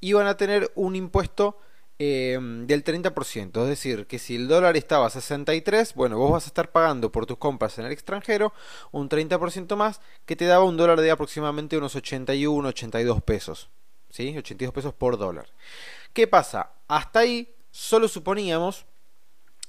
iban 0.00 0.26
a 0.26 0.36
tener 0.36 0.70
un 0.74 0.96
impuesto 0.96 1.58
eh, 1.98 2.38
del 2.40 2.84
30%. 2.84 3.62
Es 3.62 3.68
decir, 3.68 4.06
que 4.06 4.18
si 4.18 4.36
el 4.36 4.48
dólar 4.48 4.76
estaba 4.76 5.06
a 5.06 5.10
63, 5.10 5.94
bueno, 5.94 6.18
vos 6.18 6.32
vas 6.32 6.44
a 6.44 6.48
estar 6.48 6.70
pagando 6.72 7.12
por 7.12 7.26
tus 7.26 7.38
compras 7.38 7.78
en 7.78 7.86
el 7.86 7.92
extranjero 7.92 8.52
un 8.90 9.08
30% 9.08 9.76
más, 9.76 10.00
que 10.26 10.36
te 10.36 10.46
daba 10.46 10.64
un 10.64 10.76
dólar 10.76 11.00
de 11.00 11.10
aproximadamente 11.10 11.78
unos 11.78 11.94
81, 11.94 12.68
82 12.68 13.22
pesos. 13.22 13.70
¿Sí? 14.10 14.36
82 14.36 14.72
pesos 14.74 14.94
por 14.94 15.18
dólar. 15.18 15.46
¿Qué 16.12 16.26
pasa? 16.26 16.70
Hasta 16.86 17.20
ahí 17.20 17.54
solo 17.70 18.06
suponíamos 18.06 18.86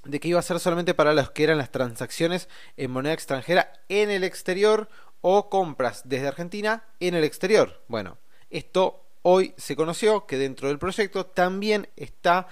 de 0.04 0.20
que 0.20 0.28
iba 0.28 0.40
a 0.40 0.44
ser 0.44 0.60
solamente 0.60 0.94
para 0.94 1.14
los 1.14 1.32
que 1.32 1.44
eran 1.44 1.58
las 1.58 1.72
transacciones 1.72 2.48
en 2.78 2.92
moneda 2.92 3.14
extranjera 3.14 3.74
en 3.90 4.12
el 4.12 4.24
exterior 4.24 4.88
o 5.22 5.50
compras 5.50 6.02
desde 6.06 6.28
Argentina 6.28 6.84
en 7.00 7.16
el 7.16 7.24
exterior. 7.24 7.82
Bueno, 7.88 8.18
esto 8.50 9.02
hoy 9.22 9.54
se 9.58 9.76
conoció 9.76 10.26
que 10.26 10.38
dentro 10.38 10.68
del 10.68 10.78
proyecto 10.78 11.26
también 11.26 11.90
está, 11.96 12.48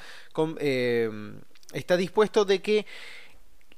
eh, 0.60 1.10
está 1.72 1.98
dispuesto 1.98 2.46
de 2.46 2.62
que 2.62 2.86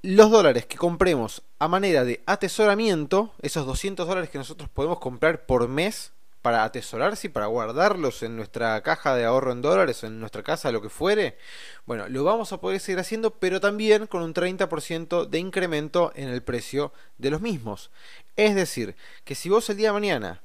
los 0.01 0.29
dólares 0.29 0.65
que 0.65 0.77
compremos 0.77 1.41
a 1.59 1.67
manera 1.67 2.05
de 2.05 2.21
atesoramiento, 2.25 3.33
esos 3.41 3.65
200 3.65 4.07
dólares 4.07 4.29
que 4.29 4.37
nosotros 4.37 4.69
podemos 4.69 4.99
comprar 4.99 5.45
por 5.45 5.67
mes 5.67 6.13
para 6.45 6.63
atesorarse 6.63 7.25
y 7.25 7.29
para 7.31 7.47
guardarlos 7.47 8.21
en 8.21 8.35
nuestra 8.35 8.79
caja 8.83 9.15
de 9.15 9.25
ahorro 9.25 9.51
en 9.51 9.63
dólares, 9.63 10.03
en 10.03 10.19
nuestra 10.19 10.43
casa, 10.43 10.71
lo 10.71 10.79
que 10.79 10.89
fuere, 10.89 11.39
bueno, 11.87 12.07
lo 12.07 12.23
vamos 12.23 12.53
a 12.53 12.61
poder 12.61 12.79
seguir 12.79 12.99
haciendo, 12.99 13.31
pero 13.31 13.59
también 13.59 14.05
con 14.05 14.21
un 14.21 14.31
30% 14.31 15.25
de 15.25 15.39
incremento 15.39 16.11
en 16.13 16.29
el 16.29 16.43
precio 16.43 16.93
de 17.17 17.31
los 17.31 17.41
mismos. 17.41 17.89
Es 18.35 18.53
decir, 18.53 18.95
que 19.23 19.33
si 19.33 19.49
vos 19.49 19.67
el 19.71 19.77
día 19.77 19.87
de 19.87 19.93
mañana, 19.93 20.43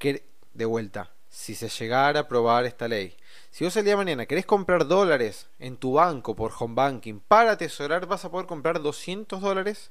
de 0.00 0.64
vuelta, 0.64 1.10
si 1.28 1.54
se 1.54 1.68
llegara 1.68 2.20
a 2.20 2.22
aprobar 2.22 2.64
esta 2.64 2.88
ley, 2.88 3.14
si 3.50 3.64
vos 3.64 3.76
el 3.76 3.84
día 3.84 3.92
de 3.92 3.98
mañana 3.98 4.24
querés 4.24 4.46
comprar 4.46 4.86
dólares 4.88 5.48
en 5.58 5.76
tu 5.76 5.92
banco 5.92 6.34
por 6.34 6.52
home 6.58 6.76
banking 6.76 7.20
para 7.20 7.50
atesorar, 7.50 8.06
vas 8.06 8.24
a 8.24 8.30
poder 8.30 8.46
comprar 8.46 8.80
200 8.80 9.38
dólares, 9.38 9.90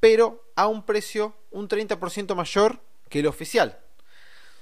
pero 0.00 0.42
a 0.56 0.66
un 0.66 0.82
precio 0.82 1.34
un 1.50 1.68
30% 1.68 2.34
mayor 2.34 2.80
que 3.10 3.18
el 3.18 3.26
oficial. 3.26 3.80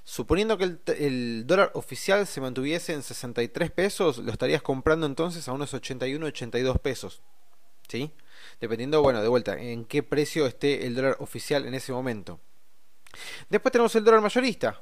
Suponiendo 0.09 0.57
que 0.57 0.79
el, 0.99 1.49
dólar 1.49 1.73
oficial 1.75 2.29
se 2.29 2.41
mantuviese 2.41 2.93
en 2.93 3.03
63 3.03 3.73
pesos, 3.73 4.19
lo 4.19 4.31
estarías 4.31 4.63
comprando 4.63 5.05
entonces 5.05 5.49
a 5.49 5.53
unos 5.53 5.75
81, 5.75 6.27
82 6.27 6.79
pesos. 6.79 7.23
¿Sí? 7.89 8.13
Dependiendo, 8.61 9.03
bueno, 9.03 9.21
de 9.21 9.27
vuelta, 9.27 9.61
en 9.61 9.85
qué 9.85 10.05
precio 10.05 10.47
esté 10.47 10.87
el 10.87 10.95
dólar 10.95 11.17
oficial 11.19 11.67
en 11.67 11.75
ese 11.75 11.93
momento. 11.93 12.39
Después 13.49 13.73
tenemos 13.73 13.97
el 13.97 14.05
dólar 14.05 14.21
mayorista, 14.21 14.81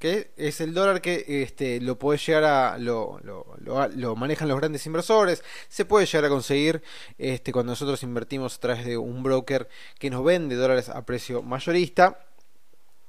que 0.00 0.32
es 0.36 0.60
el 0.60 0.74
dólar 0.74 1.00
que 1.00 1.24
este, 1.44 1.80
lo 1.80 1.96
puede 1.96 2.18
llegar 2.18 2.42
a 2.42 2.76
lo, 2.76 3.20
lo, 3.22 4.16
manejan 4.16 4.48
los 4.48 4.58
grandes 4.58 4.84
inversores 4.86 5.44
se 5.68 5.84
puede 5.84 6.06
llegar 6.06 6.24
a 6.24 6.28
conseguir 6.28 6.82
este, 7.18 7.52
cuando 7.52 7.70
nosotros 7.70 8.02
invertimos 8.02 8.56
a 8.56 8.60
través 8.60 8.84
de 8.84 8.98
un 8.98 9.22
broker 9.22 9.68
que 10.00 10.10
nos 10.10 10.24
vende 10.24 10.56
dólares 10.56 10.88
a 10.88 11.06
precio 11.06 11.42
mayorista 11.42 12.26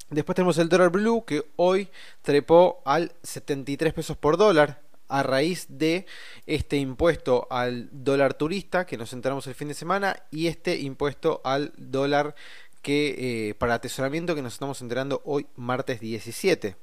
después 0.10 0.36
tenemos 0.36 0.58
el 0.58 0.70
dólar 0.70 0.90
blue 0.90 1.26
que 1.26 1.46
hoy 1.56 1.90
trepó 2.22 2.82
al 2.86 3.12
73 3.24 3.94
pesos 3.94 4.18
por 4.18 4.38
dólar 4.38 4.82
a 5.10 5.24
raíz 5.24 5.68
de 5.70 6.06
este 6.46 6.78
impuesto 6.78 7.48
al 7.50 7.90
dólar 7.92 8.34
turista 8.34 8.86
que 8.86 8.98
nos 8.98 9.14
enteramos 9.14 9.48
el 9.48 9.56
fin 9.56 9.70
de 9.70 9.74
semana 9.74 10.24
y 10.32 10.48
este 10.48 10.78
impuesto 10.78 11.42
al 11.44 11.74
dólar 11.78 12.36
que 12.82 13.50
eh, 13.50 13.54
para 13.56 13.76
atesoramiento 13.76 14.36
que 14.36 14.42
nos 14.42 14.54
estamos 14.54 14.82
enterando 14.82 15.22
hoy 15.26 15.48
martes 15.56 16.00
17. 16.00 16.76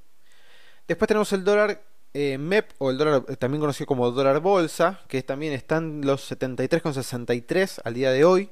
Después 0.87 1.09
tenemos 1.09 1.33
el 1.33 1.45
dólar 1.45 1.83
eh, 2.13 2.39
MEP 2.39 2.73
o 2.79 2.91
el 2.91 2.99
dólar 2.99 3.25
eh, 3.29 3.37
también 3.37 3.61
conocido 3.61 3.87
como 3.87 4.11
dólar 4.11 4.41
bolsa, 4.41 5.01
que 5.09 5.23
también 5.23 5.53
están 5.53 6.03
los 6.03 6.31
73,63 6.31 7.81
al 7.85 7.95
día 7.95 8.11
de 8.11 8.25
hoy 8.25 8.51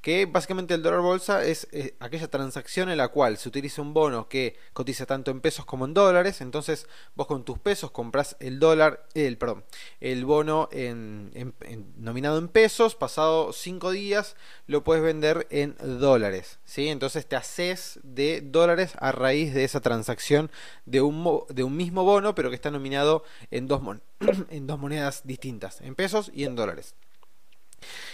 que 0.00 0.26
básicamente 0.26 0.74
el 0.74 0.82
dólar 0.82 1.00
bolsa 1.00 1.44
es 1.44 1.68
eh, 1.72 1.96
aquella 2.00 2.28
transacción 2.28 2.88
en 2.90 2.98
la 2.98 3.08
cual 3.08 3.36
se 3.36 3.48
utiliza 3.48 3.82
un 3.82 3.94
bono 3.94 4.28
que 4.28 4.56
cotiza 4.72 5.06
tanto 5.06 5.30
en 5.30 5.40
pesos 5.40 5.64
como 5.64 5.84
en 5.84 5.94
dólares, 5.94 6.40
entonces 6.40 6.86
vos 7.14 7.26
con 7.26 7.44
tus 7.44 7.58
pesos 7.58 7.90
compras 7.90 8.36
el 8.40 8.58
dólar, 8.58 9.06
el 9.14 9.38
perdón, 9.38 9.64
el 10.00 10.24
bono 10.24 10.68
en, 10.72 11.54
nominado 11.96 12.38
en 12.38 12.48
pesos, 12.48 12.94
pasado 12.94 13.52
5 13.52 13.90
días 13.90 14.36
lo 14.66 14.84
puedes 14.84 15.02
vender 15.02 15.46
en 15.50 15.76
dólares, 15.78 16.58
¿sí? 16.64 16.88
Entonces 16.88 17.26
te 17.26 17.36
haces 17.36 18.00
de 18.02 18.40
dólares 18.40 18.92
a 18.98 19.12
raíz 19.12 19.54
de 19.54 19.64
esa 19.64 19.80
transacción 19.80 20.50
de 20.86 21.00
un, 21.00 21.44
de 21.48 21.62
un 21.62 21.76
mismo 21.76 22.04
bono, 22.04 22.34
pero 22.34 22.50
que 22.50 22.56
está 22.56 22.70
nominado 22.70 23.24
en 23.50 23.66
dos, 23.66 23.82
en 24.50 24.66
dos 24.66 24.78
monedas 24.78 25.22
distintas, 25.24 25.80
en 25.80 25.94
pesos 25.94 26.30
y 26.34 26.44
en 26.44 26.56
dólares. 26.56 26.94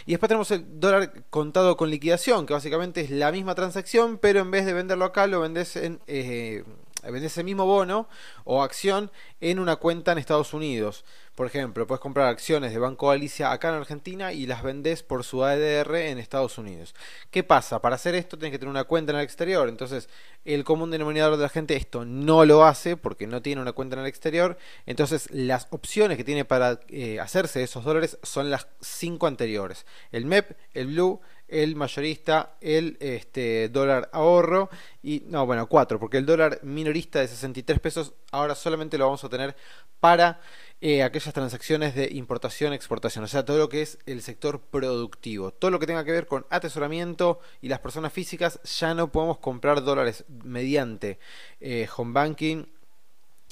Y 0.06 0.12
después 0.12 0.28
tenemos 0.28 0.50
el 0.50 0.80
dólar 0.80 1.24
contado 1.30 1.76
con 1.76 1.90
liquidación, 1.90 2.46
que 2.46 2.52
básicamente 2.54 3.00
es 3.00 3.10
la 3.10 3.32
misma 3.32 3.54
transacción, 3.54 4.18
pero 4.18 4.40
en 4.40 4.50
vez 4.50 4.66
de 4.66 4.72
venderlo 4.72 5.04
acá, 5.04 5.26
lo 5.26 5.40
vendes 5.40 5.76
en, 5.76 6.00
eh, 6.06 6.64
ese 7.02 7.44
mismo 7.44 7.66
bono 7.66 8.08
o 8.44 8.62
acción 8.62 9.10
en 9.40 9.58
una 9.58 9.76
cuenta 9.76 10.12
en 10.12 10.18
Estados 10.18 10.54
Unidos. 10.54 11.04
Por 11.34 11.46
ejemplo, 11.46 11.86
puedes 11.86 12.00
comprar 12.00 12.28
acciones 12.28 12.72
de 12.72 12.78
Banco 12.78 13.08
Galicia 13.08 13.50
acá 13.50 13.70
en 13.70 13.74
Argentina 13.74 14.32
y 14.32 14.46
las 14.46 14.62
vendes 14.62 15.02
por 15.02 15.24
su 15.24 15.42
ADR 15.42 15.96
en 15.96 16.18
Estados 16.18 16.58
Unidos. 16.58 16.94
¿Qué 17.32 17.42
pasa? 17.42 17.80
Para 17.80 17.96
hacer 17.96 18.14
esto 18.14 18.38
tienes 18.38 18.52
que 18.52 18.58
tener 18.60 18.70
una 18.70 18.84
cuenta 18.84 19.12
en 19.12 19.18
el 19.18 19.24
exterior. 19.24 19.68
Entonces, 19.68 20.08
el 20.44 20.62
común 20.62 20.92
denominador 20.92 21.36
de 21.36 21.42
la 21.42 21.48
gente 21.48 21.74
esto 21.74 22.04
no 22.04 22.44
lo 22.44 22.64
hace 22.64 22.96
porque 22.96 23.26
no 23.26 23.42
tiene 23.42 23.62
una 23.62 23.72
cuenta 23.72 23.96
en 23.96 24.02
el 24.02 24.06
exterior. 24.06 24.56
Entonces, 24.86 25.28
las 25.32 25.66
opciones 25.70 26.16
que 26.16 26.24
tiene 26.24 26.44
para 26.44 26.78
eh, 26.88 27.18
hacerse 27.18 27.62
esos 27.62 27.84
dólares 27.84 28.18
son 28.22 28.50
las 28.50 28.68
cinco 28.80 29.26
anteriores. 29.26 29.86
El 30.12 30.26
MEP, 30.26 30.56
el 30.72 30.86
Blue, 30.86 31.20
el 31.48 31.76
mayorista, 31.76 32.56
el 32.60 32.96
este, 33.00 33.68
dólar 33.68 34.08
ahorro 34.12 34.70
y, 35.02 35.24
no, 35.26 35.46
bueno, 35.46 35.68
4, 35.68 36.00
porque 36.00 36.16
el 36.16 36.26
dólar 36.26 36.60
minorista 36.62 37.20
de 37.20 37.28
63 37.28 37.80
pesos 37.80 38.14
ahora 38.34 38.54
solamente 38.54 38.98
lo 38.98 39.06
vamos 39.06 39.24
a 39.24 39.28
tener 39.28 39.56
para 40.00 40.40
eh, 40.80 41.02
aquellas 41.02 41.32
transacciones 41.32 41.94
de 41.94 42.10
importación, 42.12 42.72
exportación, 42.72 43.24
o 43.24 43.28
sea, 43.28 43.44
todo 43.44 43.58
lo 43.58 43.68
que 43.68 43.80
es 43.80 43.98
el 44.06 44.20
sector 44.22 44.60
productivo, 44.60 45.52
todo 45.52 45.70
lo 45.70 45.78
que 45.78 45.86
tenga 45.86 46.04
que 46.04 46.12
ver 46.12 46.26
con 46.26 46.44
atesoramiento 46.50 47.40
y 47.62 47.68
las 47.68 47.80
personas 47.80 48.12
físicas, 48.12 48.60
ya 48.64 48.92
no 48.92 49.10
podemos 49.10 49.38
comprar 49.38 49.82
dólares 49.82 50.24
mediante 50.28 51.18
eh, 51.60 51.88
home 51.96 52.12
banking 52.12 52.66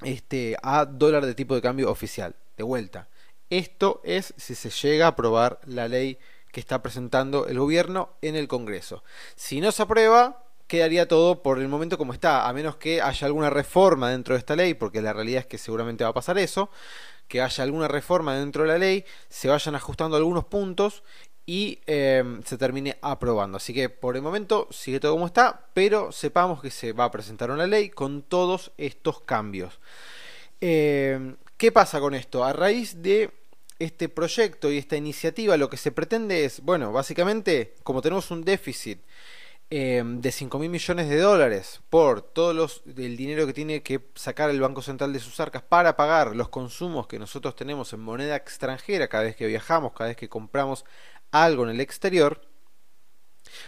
este, 0.02 0.56
a 0.62 0.84
dólar 0.84 1.24
de 1.24 1.34
tipo 1.34 1.54
de 1.54 1.62
cambio 1.62 1.90
oficial, 1.90 2.34
de 2.56 2.64
vuelta. 2.64 3.08
Esto 3.48 4.00
es 4.04 4.34
si 4.36 4.54
se 4.54 4.70
llega 4.70 5.06
a 5.06 5.10
aprobar 5.10 5.60
la 5.64 5.88
ley 5.88 6.18
que 6.50 6.60
está 6.60 6.82
presentando 6.82 7.46
el 7.46 7.58
gobierno 7.58 8.10
en 8.20 8.36
el 8.36 8.46
Congreso. 8.46 9.02
Si 9.36 9.60
no 9.60 9.72
se 9.72 9.82
aprueba, 9.82 10.41
quedaría 10.72 11.06
todo 11.06 11.42
por 11.42 11.58
el 11.58 11.68
momento 11.68 11.98
como 11.98 12.14
está, 12.14 12.48
a 12.48 12.52
menos 12.54 12.76
que 12.76 13.02
haya 13.02 13.26
alguna 13.26 13.50
reforma 13.50 14.08
dentro 14.08 14.35
de 14.35 14.38
esta 14.38 14.56
ley, 14.56 14.72
porque 14.72 15.02
la 15.02 15.12
realidad 15.12 15.40
es 15.40 15.46
que 15.46 15.58
seguramente 15.58 16.02
va 16.02 16.08
a 16.08 16.14
pasar 16.14 16.38
eso, 16.38 16.70
que 17.28 17.42
haya 17.42 17.62
alguna 17.62 17.88
reforma 17.88 18.35
dentro 18.35 18.62
de 18.62 18.70
la 18.70 18.78
ley, 18.78 19.04
se 19.28 19.48
vayan 19.48 19.74
ajustando 19.74 20.16
algunos 20.16 20.46
puntos 20.46 21.02
y 21.44 21.80
em, 21.85 22.42
se 22.44 22.56
termine 22.56 22.96
aprobando. 23.02 23.58
Así 23.58 23.74
que 23.74 23.90
por 23.90 24.16
el 24.16 24.22
momento 24.22 24.66
sigue 24.70 24.98
todo 24.98 25.12
como 25.12 25.26
está, 25.26 25.66
pero 25.74 26.11
sepamos 26.11 26.62
que 26.62 26.70
se 26.70 26.94
va 26.94 27.04
a 27.04 27.11
presentar 27.11 27.50
una 27.50 27.66
ley 27.66 27.90
con 27.90 28.22
todos 28.22 28.72
estos 28.78 29.20
cambios. 29.20 29.78
Em, 30.62 31.37
¿Qué 31.58 31.70
pasa 31.70 32.00
con 32.00 32.14
esto? 32.14 32.44
A 32.44 32.54
raíz 32.54 33.02
de 33.02 33.30
este 33.78 34.08
proyecto 34.08 34.72
y 34.72 34.78
esta 34.78 34.96
iniciativa 34.96 35.58
lo 35.58 35.68
que 35.68 35.76
se 35.76 35.92
pretende 35.92 36.46
es, 36.46 36.62
bueno, 36.62 36.92
básicamente 36.92 37.74
como 37.82 38.00
tenemos 38.00 38.30
un 38.30 38.42
déficit 38.42 39.02
em, 39.74 40.20
de 40.20 40.30
5 40.30 40.58
mil 40.58 40.68
millones 40.68 41.08
de 41.08 41.18
dólares 41.18 41.80
por 41.88 42.20
todo 42.20 42.52
los, 42.52 42.82
el 42.85 43.16
dinero 43.16 43.46
que 43.46 43.54
tiene 43.54 43.82
que 43.82 44.06
sacar 44.14 44.50
el 44.50 44.61
Banco 44.61 44.82
Central 44.82 45.14
de 45.14 45.18
sus 45.18 45.40
arcas 45.40 45.62
para 45.62 45.96
pagar 45.96 46.37
los 46.37 46.50
consumos 46.50 47.06
que 47.06 47.18
nosotros 47.18 47.56
tenemos 47.56 47.90
en 47.94 48.00
moneda 48.00 48.37
extranjera 48.37 49.08
cada 49.08 49.24
vez 49.24 49.35
que 49.35 49.46
viajamos, 49.46 49.94
cada 49.94 50.08
vez 50.08 50.18
que 50.18 50.28
compramos 50.28 50.85
algo 51.30 51.64
en 51.64 51.70
el 51.70 51.80
exterior, 51.80 52.42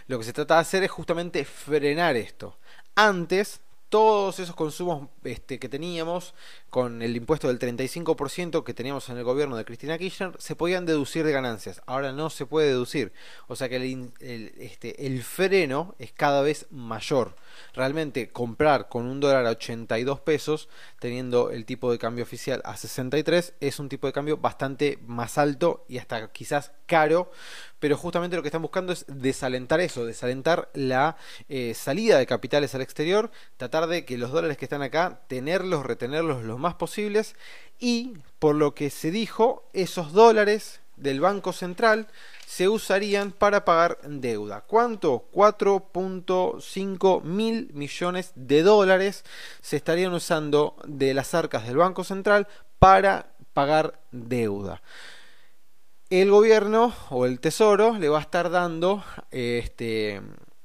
lo 0.06 0.18
que 0.18 0.24
se 0.24 0.34
trata 0.34 0.56
de 0.56 0.60
hacer 0.60 0.82
es 0.84 0.90
justamente 0.90 1.42
frenar 1.46 2.16
esto. 2.16 2.58
Antes 2.94 3.62
todos 3.94 4.40
esos 4.40 4.56
consumos 4.56 5.08
este, 5.22 5.60
que 5.60 5.68
teníamos 5.68 6.34
con 6.68 7.00
el 7.00 7.14
impuesto 7.14 7.46
del 7.46 7.60
35% 7.60 8.64
que 8.64 8.74
teníamos 8.74 9.08
en 9.08 9.18
el 9.18 9.22
gobierno 9.22 9.56
de 9.56 9.64
Cristina 9.64 9.96
Kirchner 9.96 10.32
se 10.36 10.56
podían 10.56 10.84
deducir 10.84 11.24
de 11.24 11.30
ganancias. 11.30 11.80
Ahora 11.86 12.10
no 12.10 12.28
se 12.28 12.44
puede 12.44 12.66
deducir. 12.66 13.12
O 13.46 13.54
sea 13.54 13.68
que 13.68 13.76
el, 13.76 14.52
este, 14.58 15.06
el 15.06 15.22
freno 15.22 15.94
es 16.00 16.10
cada 16.10 16.42
vez 16.42 16.66
mayor. 16.72 17.36
Realmente 17.74 18.30
comprar 18.30 18.88
con 18.88 19.06
un 19.06 19.20
dólar 19.20 19.46
a 19.46 19.50
82 19.50 20.20
pesos, 20.20 20.68
teniendo 20.98 21.50
el 21.50 21.64
tipo 21.64 21.90
de 21.90 21.98
cambio 21.98 22.24
oficial 22.24 22.62
a 22.64 22.76
63, 22.76 23.54
es 23.60 23.78
un 23.78 23.88
tipo 23.88 24.06
de 24.06 24.12
cambio 24.12 24.36
bastante 24.36 24.98
más 25.06 25.38
alto 25.38 25.84
y 25.88 25.98
hasta 25.98 26.28
quizás 26.32 26.72
caro 26.86 27.30
pero 27.84 27.98
justamente 27.98 28.34
lo 28.34 28.40
que 28.40 28.48
están 28.48 28.62
buscando 28.62 28.94
es 28.94 29.04
desalentar 29.08 29.78
eso, 29.78 30.06
desalentar 30.06 30.70
la 30.72 31.18
eh, 31.50 31.74
salida 31.74 32.16
de 32.16 32.24
capitales 32.24 32.74
al 32.74 32.80
exterior, 32.80 33.30
tratar 33.58 33.88
de 33.88 34.06
que 34.06 34.16
los 34.16 34.32
dólares 34.32 34.56
que 34.56 34.64
están 34.64 34.80
acá, 34.80 35.20
tenerlos, 35.28 35.84
retenerlos 35.84 36.44
lo 36.44 36.56
más 36.56 36.76
posibles 36.76 37.36
y, 37.78 38.14
por 38.38 38.54
lo 38.54 38.74
que 38.74 38.88
se 38.88 39.10
dijo, 39.10 39.68
esos 39.74 40.14
dólares 40.14 40.80
del 40.96 41.20
Banco 41.20 41.52
Central 41.52 42.08
se 42.46 42.68
usarían 42.68 43.32
para 43.32 43.64
pagar 43.64 43.98
deuda. 44.02 44.62
¿Cuánto? 44.62 45.28
4.5 45.32 47.22
mil 47.22 47.70
millones 47.72 48.32
de 48.34 48.62
dólares 48.62 49.24
se 49.60 49.76
estarían 49.76 50.14
usando 50.14 50.76
de 50.86 51.14
las 51.14 51.34
arcas 51.34 51.66
del 51.66 51.76
Banco 51.76 52.04
Central 52.04 52.46
para 52.78 53.28
pagar 53.52 54.00
deuda 54.10 54.82
el 56.10 56.30
gobierno 56.30 56.92
o 57.10 57.26
el 57.26 57.40
tesoro 57.40 57.98
le 57.98 58.08
va 58.08 58.18
a 58.18 58.22
estar 58.22 58.50
dando 58.50 59.02
este 59.30 60.20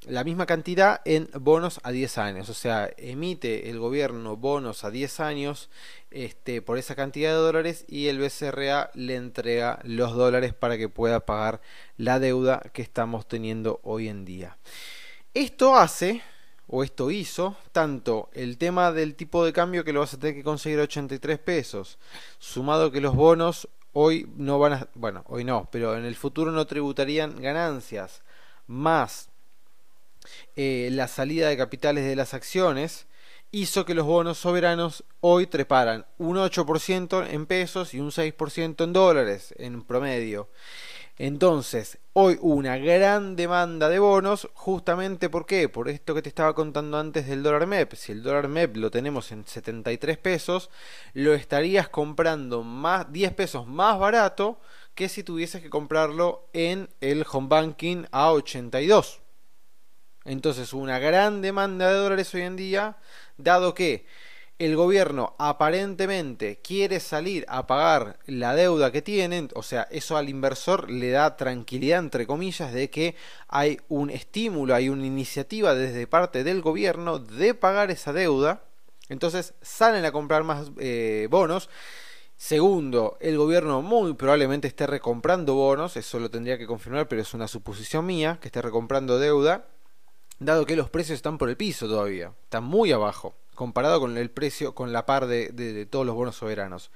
la 0.10 0.24
misma 0.24 0.46
cantidad 0.46 1.02
en 1.06 1.30
bonos 1.34 1.80
a 1.84 1.92
10 1.92 2.18
años. 2.18 2.50
O 2.50 2.54
sea, 2.54 2.90
emite 2.98 3.70
el 3.70 3.80
gobierno 3.80 4.36
bonos 4.36 4.84
a 4.84 4.92
10 4.92 5.20
años 5.20 5.70
este, 6.12 6.62
por 6.62 6.78
esa 6.78 6.96
cantidad 6.96 7.32
de 7.32 7.38
dólares 7.38 7.86
y 7.88 8.08
el 8.08 8.20
BCRA 8.20 8.92
le 8.94 9.16
entrega 9.16 9.80
los 9.84 10.14
dólares 10.14 10.54
para 10.54 10.78
que 10.78 10.90
pueda 10.90 11.26
pagar 11.26 11.62
la 11.98 12.20
deuda 12.20 12.62
que 12.74 12.82
estamos 12.82 13.28
teniendo 13.28 13.80
hoy 13.84 14.08
en 14.08 14.26
día. 14.26 14.58
Esto 15.34 15.76
hace, 15.76 16.22
o 16.68 16.84
esto 16.84 17.12
hizo, 17.12 17.56
tanto 17.72 18.30
el 18.34 18.58
tema 18.58 18.92
del 18.92 19.16
tipo 19.16 19.46
de 19.46 19.54
cambio 19.54 19.84
que 19.84 19.94
lo 19.94 20.00
vas 20.00 20.14
a 20.14 20.20
tener 20.20 20.36
que 20.36 20.44
conseguir 20.44 20.80
a 20.80 20.84
83 20.84 21.38
pesos, 21.40 22.00
sumado 22.40 22.92
que 22.92 23.02
los 23.02 23.16
bonos 23.16 23.70
hoy 23.94 24.28
no 24.38 24.60
van 24.60 24.74
a, 24.74 24.88
bueno, 24.96 25.24
hoy 25.28 25.44
no, 25.44 25.68
pero 25.72 25.98
en 25.98 26.06
el 26.06 26.16
futuro 26.16 26.52
no 26.52 26.66
tributarían 26.66 27.42
ganancias, 27.42 28.22
más 28.68 29.30
eh, 30.56 30.90
la 30.92 31.08
salida 31.08 31.50
de 31.50 31.58
capitales 31.58 32.06
de 32.06 32.16
las 32.16 32.34
acciones, 32.34 33.08
hizo 33.52 33.86
que 33.86 33.96
los 33.96 34.06
bonos 34.06 34.38
soberanos 34.38 35.04
hoy 35.22 35.48
treparan 35.48 36.06
un 36.18 36.38
8% 36.38 37.28
en 37.30 37.46
pesos 37.46 37.94
y 37.94 38.00
un 38.00 38.12
6% 38.12 38.84
en 38.84 38.94
dólares 38.94 39.54
en 39.58 39.84
promedio. 39.84 40.50
Entonces, 41.18 41.98
hoy 42.14 42.38
una 42.42 42.78
gran 42.78 43.36
demanda 43.36 43.90
de 43.90 44.00
bonos, 44.00 44.48
justamente 44.54 45.30
¿por 45.30 45.46
qué? 45.46 45.68
Por 45.68 45.90
esto 45.90 46.16
que 46.16 46.22
te 46.22 46.30
estaba 46.30 46.56
contando 46.56 46.98
antes 46.98 47.28
del 47.28 47.44
dólar 47.44 47.68
MEP. 47.68 47.94
Si 47.96 48.14
el 48.14 48.24
dólar 48.24 48.48
MEP 48.48 48.78
lo 48.78 48.90
tenemos 48.90 49.34
en 49.34 49.46
73 49.46 50.18
pesos, 50.18 50.70
lo 51.14 51.34
estarías 51.34 51.90
comprando 51.90 52.64
más 52.64 53.12
10 53.12 53.34
pesos 53.34 53.68
más 53.68 54.00
barato 54.00 54.62
que 54.96 55.10
si 55.10 55.24
tuvieses 55.24 55.62
que 55.62 55.70
comprarlo 55.70 56.48
en 56.54 56.88
el 57.02 57.26
home 57.30 57.50
banking 57.50 58.06
a 58.12 58.32
82. 58.32 59.20
Entonces, 60.30 60.74
una 60.74 61.00
gran 61.00 61.42
demanda 61.42 61.90
de 61.90 61.96
dólares 61.96 62.32
hoy 62.36 62.42
en 62.42 62.56
día, 62.56 62.98
dado 63.38 63.74
que 63.74 64.06
el 64.60 64.76
gobierno 64.76 65.36
aparentemente 65.40 66.60
quiere 66.62 67.00
salir 67.00 67.48
a 67.50 67.66
pagar 67.66 68.20
la 68.28 68.54
deuda 68.54 68.92
que 68.92 69.02
tienen, 69.02 69.50
o 69.56 69.64
sea, 69.64 69.88
eso 69.90 70.18
al 70.18 70.30
inversor 70.30 70.92
le 70.92 71.10
da 71.10 71.36
tranquilidad, 71.36 71.98
entre 71.98 72.28
comillas, 72.28 72.72
de 72.72 72.92
que 72.92 73.16
hay 73.48 73.80
un 73.88 74.12
estímulo, 74.12 74.76
hay 74.76 74.90
una 74.90 75.08
iniciativa 75.08 75.74
desde 75.74 76.06
parte 76.06 76.44
del 76.44 76.62
gobierno 76.62 77.18
de 77.18 77.56
pagar 77.56 77.90
esa 77.90 78.14
deuda, 78.14 78.62
entonces 79.08 79.56
salen 79.64 80.06
a 80.06 80.12
comprar 80.12 80.44
más 80.44 80.70
eh, 80.78 81.28
bonos. 81.32 81.72
Segundo, 82.38 83.18
el 83.20 83.36
gobierno 83.36 83.82
muy 83.82 84.14
probablemente 84.14 84.68
esté 84.68 84.86
recomprando 84.86 85.56
bonos, 85.56 85.98
eso 85.98 86.20
lo 86.20 86.30
tendría 86.30 86.60
que 86.60 86.68
confirmar, 86.68 87.08
pero 87.08 87.24
es 87.24 87.34
una 87.34 87.48
suposición 87.48 88.06
mía, 88.06 88.38
que 88.40 88.50
esté 88.50 88.62
recomprando 88.62 89.18
deuda, 89.18 89.66
dado 90.40 90.66
que 90.66 90.76
los 90.76 90.90
precios 90.90 91.18
están 91.18 91.38
por 91.38 91.50
el 91.50 91.58
piso 91.58 91.88
todavía, 91.88 92.34
están 92.44 92.64
muy 92.64 92.92
abajo 92.92 93.36
comparado 93.60 94.00
con 94.00 94.18
el 94.18 94.32
precio, 94.32 94.74
con 94.74 94.94
la 94.94 95.06
par 95.06 95.28
de, 95.28 95.86
todos 95.92 96.06
los 96.06 96.16
bonos 96.16 96.38
soberanos. 96.38 96.92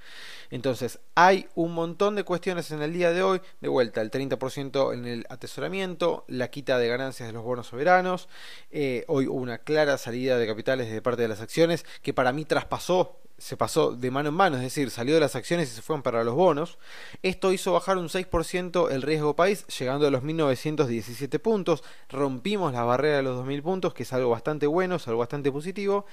Entonces, 0.50 1.02
hay 1.14 1.50
un 1.56 1.74
montón 1.74 2.16
de 2.16 2.24
cuestiones 2.24 2.72
en 2.72 2.82
el 2.82 2.94
día 2.94 3.12
de 3.12 3.22
hoy. 3.22 3.42
De 3.60 3.68
vuelta, 3.68 4.00
el 4.00 4.10
30% 4.10 4.94
en 4.94 5.06
el 5.06 5.26
atesoramiento, 5.28 6.24
la 6.30 6.48
quita 6.48 6.78
de 6.78 6.88
ganancias 6.88 7.28
de 7.28 7.34
los 7.34 7.44
bonos 7.44 7.68
soberanos. 7.68 8.30
Eh, 8.72 9.04
hoy 9.10 9.28
una 9.28 9.58
clara 9.58 9.98
salida 9.98 10.38
de 10.38 10.48
capitales 10.48 10.90
de 10.90 11.02
parte 11.02 11.24
de 11.24 11.28
las 11.28 11.42
acciones 11.42 11.86
que 12.02 12.14
para 12.14 12.32
mí 12.32 12.46
traspasó 12.46 13.20
se 13.38 13.58
pasó 13.58 13.92
de 13.92 14.12
mano 14.12 14.30
en 14.30 14.36
mano, 14.36 14.56
es 14.58 14.64
decir, 14.64 14.90
salió 14.90 15.16
de 15.16 15.20
las 15.20 15.36
acciones 15.36 15.72
y 15.72 15.76
se 15.76 15.82
fueron 15.82 16.02
para 16.02 16.24
los 16.24 16.36
bonos. 16.36 16.78
Esto 17.22 17.52
hizo 17.52 17.74
bajar 17.74 17.98
un 17.98 18.08
6% 18.08 18.92
el 18.92 19.02
riesgo 19.02 19.36
país, 19.36 19.66
llegando 19.68 20.08
a 20.08 20.12
los 20.12 20.24
1917 20.24 21.40
puntos. 21.40 21.84
Rompimos 22.10 22.74
la 22.74 22.84
barrera 22.84 23.18
de 23.18 23.24
los 23.24 23.36
2000 23.38 23.64
puntos, 23.64 23.94
que 23.94 24.04
es 24.04 24.14
algo 24.14 24.30
bastante 24.30 24.68
bueno, 24.68 24.96
es 24.96 25.08
algo 25.08 25.20
bastante 25.20 25.52
positivo. 25.52 26.06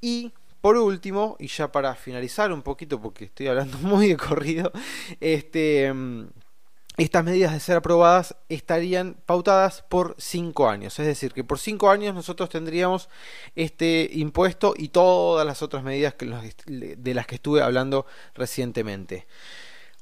Y 0.00 0.32
por 0.60 0.78
último, 0.78 1.36
y 1.38 1.48
ya 1.48 1.70
para 1.70 1.94
finalizar 1.94 2.50
un 2.50 2.62
poquito, 2.62 3.00
porque 3.00 3.26
estoy 3.26 3.48
hablando 3.48 3.76
muy 3.82 4.08
de 4.08 4.16
corrido, 4.16 4.72
este 5.20 5.92
mm, 5.92 6.28
estas 6.96 7.24
medidas 7.24 7.52
de 7.52 7.60
ser 7.60 7.76
aprobadas 7.76 8.36
estarían 8.48 9.16
pautadas 9.26 9.82
por 9.88 10.14
5 10.18 10.68
años. 10.68 10.98
Es 10.98 11.06
decir, 11.06 11.32
que 11.32 11.42
por 11.42 11.58
5 11.58 11.90
años 11.90 12.14
nosotros 12.14 12.48
tendríamos 12.48 13.08
este 13.56 14.08
impuesto 14.12 14.74
y 14.76 14.88
todas 14.88 15.44
las 15.44 15.62
otras 15.62 15.82
medidas 15.82 16.14
de 16.66 17.14
las 17.14 17.26
que 17.26 17.34
estuve 17.34 17.62
hablando 17.62 18.06
recientemente. 18.34 19.26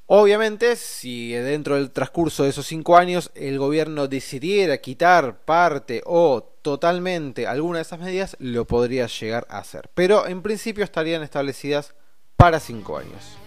Obviamente, 0.05 0.75
si 0.75 1.31
dentro 1.31 1.75
del 1.75 1.89
transcurso 1.89 2.43
de 2.43 2.49
esos 2.49 2.67
5 2.67 2.97
años 2.97 3.31
el 3.33 3.57
gobierno 3.57 4.07
decidiera 4.07 4.77
quitar 4.77 5.39
parte 5.45 6.03
o 6.05 6.43
totalmente 6.61 7.47
alguna 7.47 7.79
de 7.79 7.83
esas 7.83 7.99
medidas, 7.99 8.35
lo 8.39 8.65
podría 8.65 9.07
llegar 9.07 9.47
a 9.49 9.59
hacer. 9.59 9.89
Pero 9.95 10.27
en 10.27 10.43
principio 10.43 10.83
estarían 10.83 11.23
establecidas 11.23 11.95
para 12.37 12.59
5 12.59 12.97
años. 12.97 13.42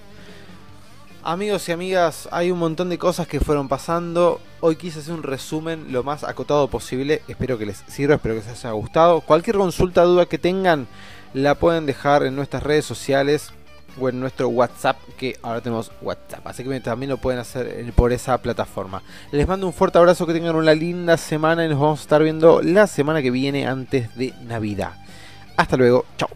Amigos 1.29 1.69
y 1.69 1.73
amigas, 1.73 2.29
hay 2.31 2.53
un 2.53 2.61
montón 2.61 2.89
de 2.89 2.99
cosas 2.99 3.27
que 3.27 3.41
fueron 3.41 3.67
pasando. 3.67 4.41
Hoy 4.61 4.77
quise 4.77 5.01
hacer 5.01 5.13
un 5.13 5.25
resumen 5.25 5.87
lo 5.91 6.05
más 6.05 6.23
acotado 6.23 6.69
posible. 6.69 7.21
Espero 7.27 7.59
que 7.59 7.67
les 7.67 7.83
sirva, 7.89 8.15
espero 8.15 8.37
que 8.37 8.43
les 8.43 8.65
haya 8.65 8.71
gustado. 8.71 9.21
Cualquier 9.23 9.57
consulta, 9.57 10.05
duda 10.05 10.27
que 10.27 10.39
tengan, 10.39 10.87
la 11.35 11.57
pueden 11.57 11.85
dejar 11.85 12.23
en 12.23 12.37
nuestras 12.37 12.63
redes 12.63 12.85
sociales 12.85 13.51
o 14.01 14.09
en 14.09 14.21
nuestro 14.21 14.47
WhatsApp, 14.51 14.99
que 15.17 15.37
ahora 15.43 15.61
tenemos 15.61 15.91
WhatsApp. 16.01 16.47
Así 16.47 16.63
que 16.63 16.79
también 16.79 17.11
lo 17.11 17.17
pueden 17.17 17.41
hacer 17.41 17.93
por 17.97 18.13
esa 18.13 18.39
plataforma. 18.39 19.03
Les 19.33 19.49
mando 19.49 19.67
un 19.67 19.73
fuerte 19.73 19.99
abrazo, 19.99 20.29
que 20.29 20.33
tengan 20.33 20.55
una 20.55 20.75
linda 20.75 21.17
semana 21.17 21.65
y 21.65 21.69
nos 21.69 21.81
vamos 21.81 21.99
a 21.99 22.03
estar 22.03 22.23
viendo 22.23 22.63
la 22.63 22.87
semana 22.87 23.21
que 23.21 23.33
viene 23.33 23.67
antes 23.67 24.15
de 24.15 24.33
Navidad. 24.45 24.93
Hasta 25.57 25.77
luego, 25.77 26.05
chao. 26.19 26.29